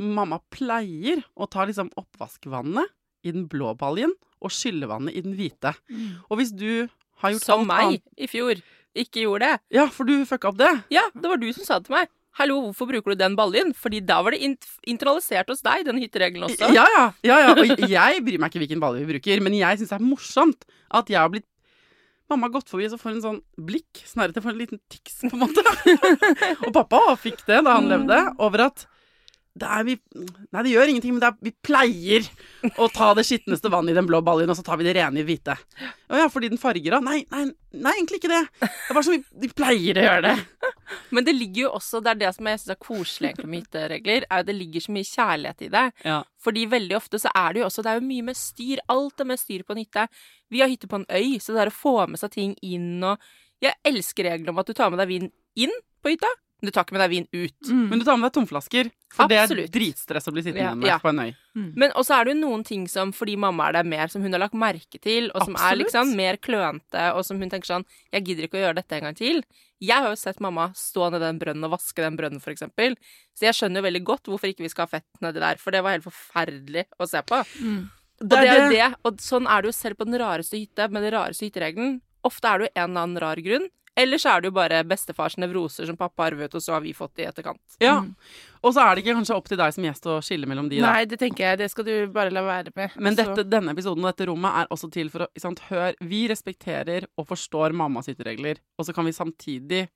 mamma 0.00 0.40
pleier 0.50 1.22
å 1.36 1.46
ta 1.50 1.66
liksom 1.68 1.92
oppvaskvannet 2.00 2.90
i 3.24 3.32
den 3.34 3.46
blå 3.50 3.72
baljen 3.78 4.12
og 4.44 4.52
skyllevannet 4.52 5.16
i 5.16 5.22
den 5.24 5.36
hvite. 5.38 5.74
Og 6.28 6.40
hvis 6.40 6.52
du 6.56 6.88
har 7.22 7.34
gjort 7.34 7.46
Som 7.46 7.64
alt 7.64 7.70
meg 7.70 7.86
annet 7.86 8.26
i 8.26 8.28
fjor. 8.30 8.60
Ikke 8.94 9.24
gjorde 9.24 9.48
det. 9.48 9.62
Ja, 9.74 9.88
for 9.90 10.06
du 10.06 10.20
fucka 10.28 10.52
opp 10.52 10.58
det. 10.60 10.70
Ja, 10.94 11.08
det 11.14 11.30
var 11.30 11.40
du 11.40 11.48
som 11.54 11.66
sa 11.66 11.80
det 11.80 11.88
til 11.88 11.96
meg. 11.96 12.10
Hallo, 12.38 12.56
hvorfor 12.66 12.88
bruker 12.90 13.14
du 13.14 13.18
den 13.18 13.36
baljen? 13.38 13.70
Fordi 13.78 14.00
da 14.02 14.20
var 14.26 14.34
det 14.34 14.40
int 14.42 14.66
internalisert 14.90 15.50
hos 15.50 15.62
deg, 15.62 15.84
den 15.86 16.00
hytteregelen 16.02 16.46
også. 16.48 16.70
Ja, 16.74 16.86
ja, 16.90 17.04
ja, 17.26 17.36
ja. 17.46 17.52
Og 17.54 17.90
jeg 17.90 18.22
bryr 18.26 18.40
meg 18.42 18.50
ikke 18.50 18.62
hvilken 18.64 18.82
balje 18.82 19.04
vi 19.04 19.14
bruker, 19.14 19.42
men 19.46 19.54
jeg 19.58 19.80
syns 19.80 19.92
det 19.94 19.98
er 20.00 20.06
morsomt 20.06 20.66
at 20.94 21.10
jeg 21.10 21.20
har 21.20 21.30
blitt 21.30 21.46
Mamma 22.32 22.48
gått 22.48 22.70
forbi 22.72 22.86
så 22.88 22.96
får 23.00 23.10
en 23.12 23.24
sånn 23.24 23.40
blikk, 23.60 24.00
snarere 24.08 24.40
får 24.40 24.54
en 24.54 24.60
liten 24.62 24.80
tics, 24.88 25.20
på 25.26 25.34
en 25.36 25.42
måte. 25.44 25.64
og 26.64 26.70
pappa 26.72 27.02
fikk 27.20 27.44
det 27.48 27.60
da 27.66 27.76
han 27.76 27.90
levde, 27.90 28.20
over 28.40 28.68
at 28.70 28.86
det 29.54 29.66
er 29.70 29.84
vi 29.86 29.94
Nei, 30.14 30.62
det 30.64 30.72
gjør 30.72 30.90
ingenting, 30.90 31.14
men 31.14 31.22
det 31.22 31.28
er, 31.30 31.36
vi 31.46 31.52
pleier 31.62 32.26
å 32.80 32.88
ta 32.90 33.12
det 33.14 33.24
skitneste 33.26 33.70
vannet 33.70 33.94
i 33.94 33.98
den 33.98 34.06
blå 34.08 34.18
baljen, 34.24 34.50
og 34.50 34.58
så 34.58 34.64
tar 34.66 34.80
vi 34.80 34.86
det 34.86 34.94
rene 34.96 35.22
i 35.22 35.26
hvite. 35.26 35.54
Å 36.10 36.20
ja, 36.24 36.28
fordi 36.30 36.50
den 36.52 36.60
farger 36.60 36.96
av? 36.98 37.04
Nei, 37.06 37.20
nei, 37.30 37.44
nei, 37.74 37.94
egentlig 37.96 38.20
ikke 38.22 38.32
det. 38.32 38.40
Det 38.60 38.68
er 38.70 38.96
bare 38.96 39.06
sånn 39.06 39.16
vi, 39.18 39.22
vi 39.44 39.50
pleier 39.54 40.00
å 40.00 40.06
gjøre 40.06 40.24
det. 40.26 40.70
Men 41.14 41.26
det 41.26 41.36
ligger 41.36 41.64
jo 41.64 41.70
også, 41.78 42.02
det 42.04 42.12
er 42.12 42.20
det 42.22 42.32
som 42.36 42.50
jeg 42.50 42.60
syns 42.60 42.74
er 42.74 42.80
koselig 42.82 43.30
egentlig 43.30 43.50
med 43.50 43.62
hytteregler, 43.62 44.26
er 44.28 44.42
at 44.42 44.50
det 44.50 44.56
ligger 44.58 44.84
så 44.84 44.94
mye 44.94 45.10
kjærlighet 45.10 45.64
i 45.66 45.70
det. 45.74 45.84
Ja. 46.06 46.18
Fordi 46.44 46.66
veldig 46.74 46.98
ofte 46.98 47.22
så 47.22 47.32
er 47.34 47.54
det 47.54 47.62
jo 47.62 47.68
også 47.70 47.84
Det 47.84 47.92
er 47.92 48.00
jo 48.00 48.08
mye 48.10 48.26
med 48.26 48.38
styr. 48.38 48.82
Alt 48.92 49.22
er 49.22 49.30
med 49.30 49.40
styr 49.40 49.64
på 49.64 49.74
en 49.74 49.82
hytte. 49.84 50.06
Vi 50.52 50.62
har 50.62 50.70
hytte 50.70 50.90
på 50.90 51.00
en 51.00 51.08
øy, 51.08 51.38
så 51.42 51.54
det 51.54 51.64
er 51.64 51.72
å 51.72 51.78
få 51.78 51.96
med 52.10 52.20
seg 52.20 52.34
ting 52.34 52.58
inn 52.62 53.02
og 53.06 53.32
Jeg 53.62 53.78
elsker 53.86 54.26
regelen 54.26 54.50
om 54.52 54.58
at 54.60 54.68
du 54.68 54.74
tar 54.76 54.90
med 54.92 55.00
deg 55.00 55.08
vin 55.08 55.30
inn 55.56 55.72
på 56.04 56.10
hytta, 56.12 56.28
du 56.62 56.70
tar 56.70 56.84
ikke 56.86 56.94
med 56.96 57.02
deg 57.04 57.10
vin 57.12 57.26
ut. 57.34 57.70
Men 57.90 57.98
du 58.00 58.04
tar 58.06 58.16
med 58.16 58.30
deg 58.30 58.36
tomflasker, 58.38 58.88
for 59.12 59.28
det 59.28 59.36
er 59.36 59.66
dritstress 59.74 60.28
å 60.30 60.32
bli 60.32 60.42
sittende 60.46 60.62
Ja, 60.64 60.74
med 60.74 60.88
ja. 60.88 60.98
på 61.02 61.10
en 61.10 61.18
øy. 61.20 61.34
Men 61.54 61.92
også 61.92 62.14
er 62.16 62.24
det 62.24 62.34
jo 62.34 62.40
noen 62.40 62.64
ting 62.64 62.86
som 62.88 63.12
fordi 63.12 63.36
mamma 63.36 63.68
er 63.68 63.78
der 63.78 63.90
mer, 63.90 64.08
som 64.08 64.22
hun 64.24 64.32
har 64.32 64.40
lagt 64.40 64.56
merke 64.58 64.98
til, 65.02 65.28
og 65.34 65.44
som 65.44 65.58
er 65.58 65.76
liksom 65.82 66.14
mer 66.16 66.38
klønete, 66.40 67.10
og 67.14 67.24
som 67.26 67.38
hun 67.42 67.50
tenker 67.52 67.68
sånn 67.68 67.84
Jeg 68.12 68.24
gidder 68.24 68.48
ikke 68.48 68.58
å 68.58 68.64
gjøre 68.64 68.78
dette 68.80 68.96
en 68.96 69.08
gang 69.08 69.18
til. 69.18 69.42
Jeg 69.84 70.00
har 70.00 70.08
jo 70.14 70.16
sett 70.16 70.40
mamma 70.40 70.70
stå 70.78 71.10
nedi 71.12 71.26
den 71.26 71.38
brønnen 71.42 71.66
og 71.68 71.74
vaske 71.76 72.00
den 72.00 72.16
brønnen, 72.16 72.40
for 72.40 72.54
eksempel. 72.54 72.96
Så 73.36 73.44
jeg 73.48 73.58
skjønner 73.58 73.82
jo 73.82 73.88
veldig 73.90 74.04
godt 74.08 74.30
hvorfor 74.32 74.48
ikke 74.48 74.64
vi 74.64 74.72
skal 74.72 74.86
ha 74.86 74.94
fett 74.96 75.20
nedi 75.20 75.42
der, 75.42 75.60
for 75.60 75.74
det 75.74 75.82
var 75.84 75.98
helt 75.98 76.06
forferdelig 76.06 76.86
å 76.96 77.06
se 77.10 77.20
på. 77.28 77.42
Og 78.22 78.30
det 78.30 78.38
er 78.40 78.56
jo 78.62 78.68
det, 78.72 78.88
og 79.04 79.20
sånn 79.20 79.46
er 79.50 79.60
det 79.62 79.68
jo 79.72 79.76
selv 79.76 79.98
på 80.00 80.06
den 80.08 80.16
rareste 80.22 80.56
hytte, 80.56 80.88
med 80.88 81.02
den 81.04 81.12
rareste 81.18 81.44
hytteregelen. 81.44 81.98
Ofte 82.24 82.48
er 82.48 82.58
det 82.62 82.68
jo 82.70 82.72
en 82.80 82.84
eller 82.90 83.02
annen 83.02 83.20
rar 83.20 83.42
grunn. 83.44 83.66
Eller 83.96 84.18
så 84.18 84.32
er 84.34 84.40
det 84.42 84.48
jo 84.50 84.54
bare 84.56 84.80
bestefars 84.84 85.36
nevroser 85.38 85.86
som 85.86 85.96
pappa 85.96 86.24
arvet, 86.26 86.54
og 86.54 86.60
så 86.64 86.72
har 86.74 86.80
vi 86.82 86.92
fått 86.92 87.14
de 87.14 87.22
i 87.22 87.26
etterkant. 87.30 87.60
Ja. 87.78 88.00
Og 88.64 88.72
så 88.74 88.82
er 88.82 88.96
det 88.96 89.04
ikke 89.04 89.14
kanskje 89.14 89.36
opp 89.36 89.46
til 89.46 89.56
deg 89.60 89.72
som 89.76 89.84
gjest 89.86 90.08
å 90.10 90.16
skille 90.24 90.48
mellom 90.50 90.66
de, 90.68 90.80
da. 90.82 90.90
Nei, 90.96 91.04
det 91.06 91.18
tenker 91.20 91.44
jeg. 91.46 91.58
Det 91.60 91.68
skal 91.70 91.84
du 91.86 91.92
bare 92.10 92.32
la 92.34 92.42
være 92.42 92.72
med. 92.74 92.90
Men 92.98 93.14
dette, 93.14 93.44
denne 93.46 93.70
episoden 93.70 94.02
og 94.04 94.10
dette 94.10 94.26
rommet 94.26 94.50
er 94.64 94.66
også 94.74 94.90
til 94.90 95.10
for 95.14 95.26
å 95.26 95.28
sant, 95.38 95.62
hør, 95.70 95.94
Vi 96.00 96.24
respekterer 96.28 97.06
og 97.16 97.28
forstår 97.28 97.70
mammas 97.72 98.06
hytteregler, 98.10 98.58
og 98.78 98.86
så 98.88 98.92
kan 98.96 99.04
vi 99.06 99.12
samtidig 99.12 99.88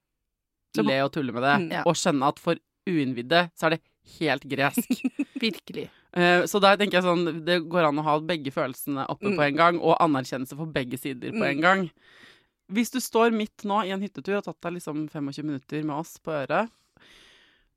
Så- 0.77 0.85
le 0.87 1.01
og 1.03 1.11
tulle 1.13 1.33
med 1.33 1.43
det, 1.43 1.57
Mm, 1.61 1.71
ja. 1.73 1.83
og 1.85 1.95
skjønne 1.97 2.29
at 2.29 2.39
for 2.39 2.55
uinnvidde 2.87 3.51
så 3.59 3.67
er 3.67 3.71
det 3.71 3.81
helt 4.21 4.45
gresk. 4.49 4.87
Virkelig. 5.43 5.89
Eh, 6.15 6.43
så 6.47 6.61
der 6.61 6.77
tenker 6.77 6.99
jeg 7.01 7.05
sånn 7.05 7.45
Det 7.45 7.69
går 7.69 7.89
an 7.89 7.99
å 7.99 8.03
ha 8.05 8.19
begge 8.21 8.53
følelsene 8.53 9.09
oppe 9.11 9.27
Mm. 9.33 9.37
på 9.37 9.43
en 9.49 9.57
gang, 9.57 9.81
og 9.81 9.99
anerkjennelse 9.99 10.57
for 10.57 10.67
begge 10.67 10.99
sider 10.99 11.33
på 11.33 11.43
Mm. 11.43 11.51
en 11.51 11.61
gang. 11.61 11.91
Hvis 12.73 12.93
du 12.93 13.01
står 13.01 13.33
midt 13.33 13.65
nå 13.69 13.83
i 13.87 13.93
en 13.95 14.03
hyttetur 14.05 14.37
og 14.37 14.43
har 14.43 14.47
tatt 14.51 14.65
deg 14.69 14.77
liksom 14.79 15.07
25 15.09 15.47
minutter 15.47 15.85
med 15.89 15.97
oss 15.97 16.19
på 16.21 16.35
øret, 16.37 16.69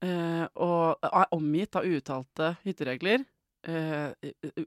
eh, 0.04 0.45
og 0.60 0.99
er 1.08 1.36
omgitt 1.38 1.77
av 1.80 1.88
uuttalte 1.88 2.47
hytteregler 2.65 3.23
eh, 3.67 4.10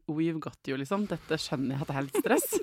We've 0.07 0.41
got 0.41 0.69
you, 0.69 0.77
liksom. 0.81 1.07
Dette 1.11 1.39
skjønner 1.41 1.77
jeg 1.77 1.83
at 1.85 1.91
det 1.91 1.97
er 1.99 2.07
litt 2.09 2.21
stress. 2.23 2.49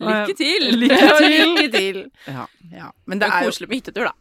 Lykke 0.00 0.34
til! 0.36 0.62
Lykke 0.82 1.12
til! 1.20 1.54
Lykke 1.54 1.70
til. 1.76 1.98
Ja. 2.26 2.44
Ja. 2.72 2.90
Men 3.08 3.20
det 3.20 3.26
er 3.28 3.32
er 3.38 3.46
koselig 3.48 3.68
med 3.70 3.80
hyttetur, 3.80 4.04
da. 4.10 4.14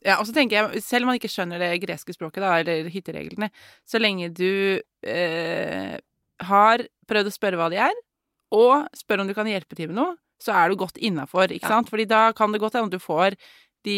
Ja, 0.00 0.14
og 0.16 0.24
så 0.24 0.32
tenker 0.32 0.56
jeg, 0.56 0.80
selv 0.84 1.04
om 1.04 1.10
man 1.12 1.18
ikke 1.18 1.28
skjønner 1.28 1.60
det 1.60 1.82
greske 1.82 2.14
språket, 2.16 2.40
da, 2.40 2.54
eller 2.62 2.88
hyttereglene, 2.88 3.50
så 3.84 4.00
lenge 4.00 4.30
du 4.32 4.80
eh, 5.04 5.96
har 6.48 6.84
prøvd 7.10 7.28
å 7.28 7.34
spørre 7.34 7.58
hva 7.60 7.68
de 7.72 7.76
er, 7.84 7.96
og 8.56 8.88
spør 8.96 9.20
om 9.22 9.28
du 9.28 9.34
kan 9.36 9.50
hjelpe 9.50 9.76
til 9.76 9.90
med 9.90 9.98
noe, 10.00 10.14
så 10.42 10.54
er 10.56 10.68
du 10.72 10.76
godt 10.80 10.96
innafor, 10.98 11.48
ikke 11.52 11.68
Ja. 11.68 11.76
sant? 11.76 11.90
Fordi 11.92 12.06
da 12.08 12.32
kan 12.32 12.52
det 12.52 12.60
godt 12.60 12.74
hende 12.78 12.90
du 12.90 12.98
får 12.98 13.36
de 13.82 13.94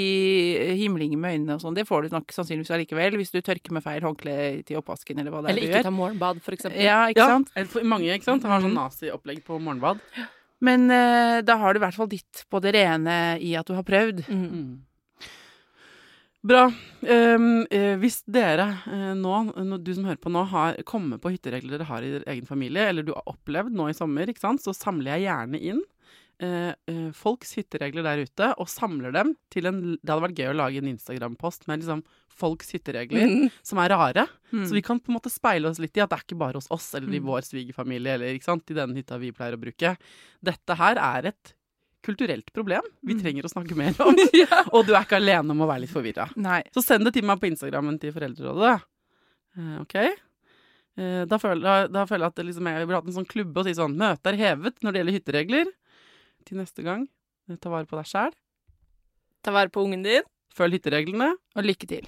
himlinger 0.78 1.18
med 1.18 1.34
øynene 1.40 1.54
og 1.56 1.60
sånn, 1.64 1.74
det 1.74 1.88
får 1.88 2.02
du 2.06 2.08
nok 2.14 2.30
sannsynligvis 2.30 2.70
allikevel, 2.70 3.16
hvis 3.18 3.32
du 3.34 3.40
tørker 3.42 3.72
med 3.74 3.82
feil 3.82 4.00
håndkle 4.04 4.64
til 4.64 4.76
oppvasken, 4.78 5.18
eller 5.18 5.32
hva 5.34 5.40
det 5.42 5.50
er 5.50 5.56
Eller 5.56 5.66
du 5.66 5.72
ikke 5.74 5.82
ta 5.88 5.90
morgenbad, 5.90 6.42
for 6.44 6.52
eksempel. 6.54 6.82
Ja, 6.84 7.00
ikke 7.10 7.18
Ja, 7.18 7.26
sant? 7.26 7.50
for 7.68 7.82
mange 7.82 8.06
ikke 8.14 8.22
sant? 8.28 8.44
har 8.44 8.60
sånn 8.60 8.70
Mhm. 8.70 8.78
naziopplegg 8.78 9.42
på 9.42 9.58
morgenbad. 9.60 9.98
Men 10.60 10.88
uh, 10.88 11.40
da 11.42 11.56
har 11.58 11.74
du 11.74 11.80
i 11.80 11.82
hvert 11.82 11.94
fall 11.98 12.06
ditt 12.06 12.44
på 12.48 12.60
det 12.62 12.74
rene 12.74 13.40
i 13.42 13.56
at 13.58 13.66
du 13.66 13.74
har 13.74 13.82
prøvd. 13.82 14.22
Mm. 14.28 14.50
Mm. 14.52 14.78
Bra. 16.44 16.64
Um, 17.06 17.66
eh, 17.70 17.94
hvis 18.02 18.22
dere 18.26 18.64
eh, 18.90 19.14
nå, 19.14 19.78
du 19.82 19.92
som 19.94 20.04
hører 20.08 20.18
på 20.18 20.30
nå, 20.34 20.42
har 20.50 20.74
kommer 20.82 21.18
på 21.22 21.30
hytteregler 21.30 21.76
dere 21.78 21.86
har 21.86 22.02
i 22.02 22.10
deres 22.16 22.26
egen 22.26 22.46
familie, 22.48 22.88
eller 22.90 23.02
du 23.06 23.12
har 23.14 23.22
opplevd 23.30 23.70
nå 23.78 23.86
i 23.90 23.94
sommer, 23.94 24.26
ikke 24.26 24.42
sant, 24.42 24.62
så 24.64 24.74
samler 24.74 25.14
jeg 25.18 25.28
gjerne 25.28 25.60
inn 25.60 25.82
folks 27.14 27.54
hytteregler 27.54 28.02
der 28.02 28.22
ute, 28.24 28.48
og 28.58 28.66
samler 28.68 29.12
dem 29.14 29.36
til 29.50 29.66
en 29.66 29.80
Det 30.02 30.08
hadde 30.10 30.24
vært 30.24 30.38
gøy 30.40 30.48
å 30.50 30.56
lage 30.56 30.78
en 30.82 30.88
Instagram-post 30.90 31.68
med 31.68 31.80
liksom 31.84 32.02
folks 32.32 32.72
hytteregler 32.72 33.28
Mm. 33.28 33.50
som 33.62 33.78
er 33.78 33.88
rare. 33.90 34.26
Mm. 34.52 34.64
Så 34.66 34.72
vi 34.72 34.82
kan 34.82 34.98
på 34.98 35.10
en 35.12 35.18
måte 35.20 35.30
speile 35.30 35.68
oss 35.68 35.78
litt 35.78 35.96
i 35.96 36.00
at 36.00 36.10
det 36.10 36.18
er 36.18 36.24
ikke 36.24 36.38
bare 36.38 36.54
hos 36.58 36.66
oss 36.70 36.94
eller 36.94 37.08
i 37.14 37.20
Mm. 37.20 37.26
vår 37.26 37.42
svigerfamilie 37.46 38.14
eller 38.14 38.34
ikke 38.34 38.44
sant, 38.44 38.70
i 38.70 38.74
den 38.74 38.94
hytta 38.96 39.18
vi 39.20 39.30
pleier 39.32 39.54
å 39.54 39.60
bruke. 39.60 39.96
Dette 40.42 40.74
her 40.76 40.96
er 40.96 41.26
et 41.28 41.52
kulturelt 42.02 42.50
problem 42.52 42.82
vi 43.04 43.14
Mm. 43.14 43.20
trenger 43.22 43.42
å 43.44 43.52
snakke 43.52 43.76
mer 43.76 43.94
om. 44.00 44.16
Og 44.72 44.86
du 44.86 44.94
er 44.94 45.04
ikke 45.04 45.20
alene 45.20 45.50
om 45.50 45.58
å 45.60 45.68
være 45.68 45.82
litt 45.82 45.90
forvirra. 45.94 46.26
Så 46.74 46.82
send 46.82 47.04
det 47.04 47.12
til 47.14 47.22
meg 47.24 47.38
på 47.38 47.46
Instagrammen 47.52 48.00
til 48.00 48.10
Foreldrerådet. 48.12 48.82
Eh, 49.58 49.80
OK? 49.82 49.94
Eh, 50.98 51.24
da, 51.24 51.38
føler, 51.38 51.62
da, 51.62 51.86
da 51.88 52.04
føler 52.06 52.24
jeg 52.26 52.32
at 52.32 52.34
det 52.36 52.46
liksom, 52.46 52.66
jeg 52.66 52.86
vil 52.86 52.96
ha 52.96 53.02
en 53.06 53.12
sånn 53.12 53.28
klubbe 53.28 53.56
og 53.58 53.64
si 53.64 53.72
sånn 53.74 53.94
Møtet 53.96 54.26
er 54.32 54.36
hevet 54.36 54.80
når 54.82 54.92
det 54.92 54.98
gjelder 55.00 55.16
hytteregler. 55.20 55.66
Til 56.46 56.58
neste 56.58 56.82
gang, 56.82 57.08
eh, 57.48 57.56
ta 57.56 57.70
vare 57.70 57.86
på 57.86 57.96
deg 57.98 58.06
sjæl. 58.10 58.32
Ta 59.42 59.50
vare 59.54 59.70
på 59.70 59.82
ungen 59.84 60.02
din. 60.02 60.26
Følg 60.54 60.78
hyttereglene. 60.78 61.36
Og 61.56 61.64
lykke 61.64 61.86
til. 61.86 62.04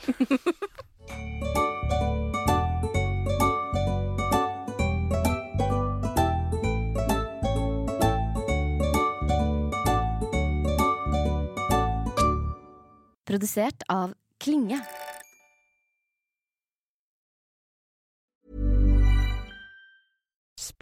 Produsert 13.24 13.82
av 13.90 14.12
Klinge. 14.38 15.03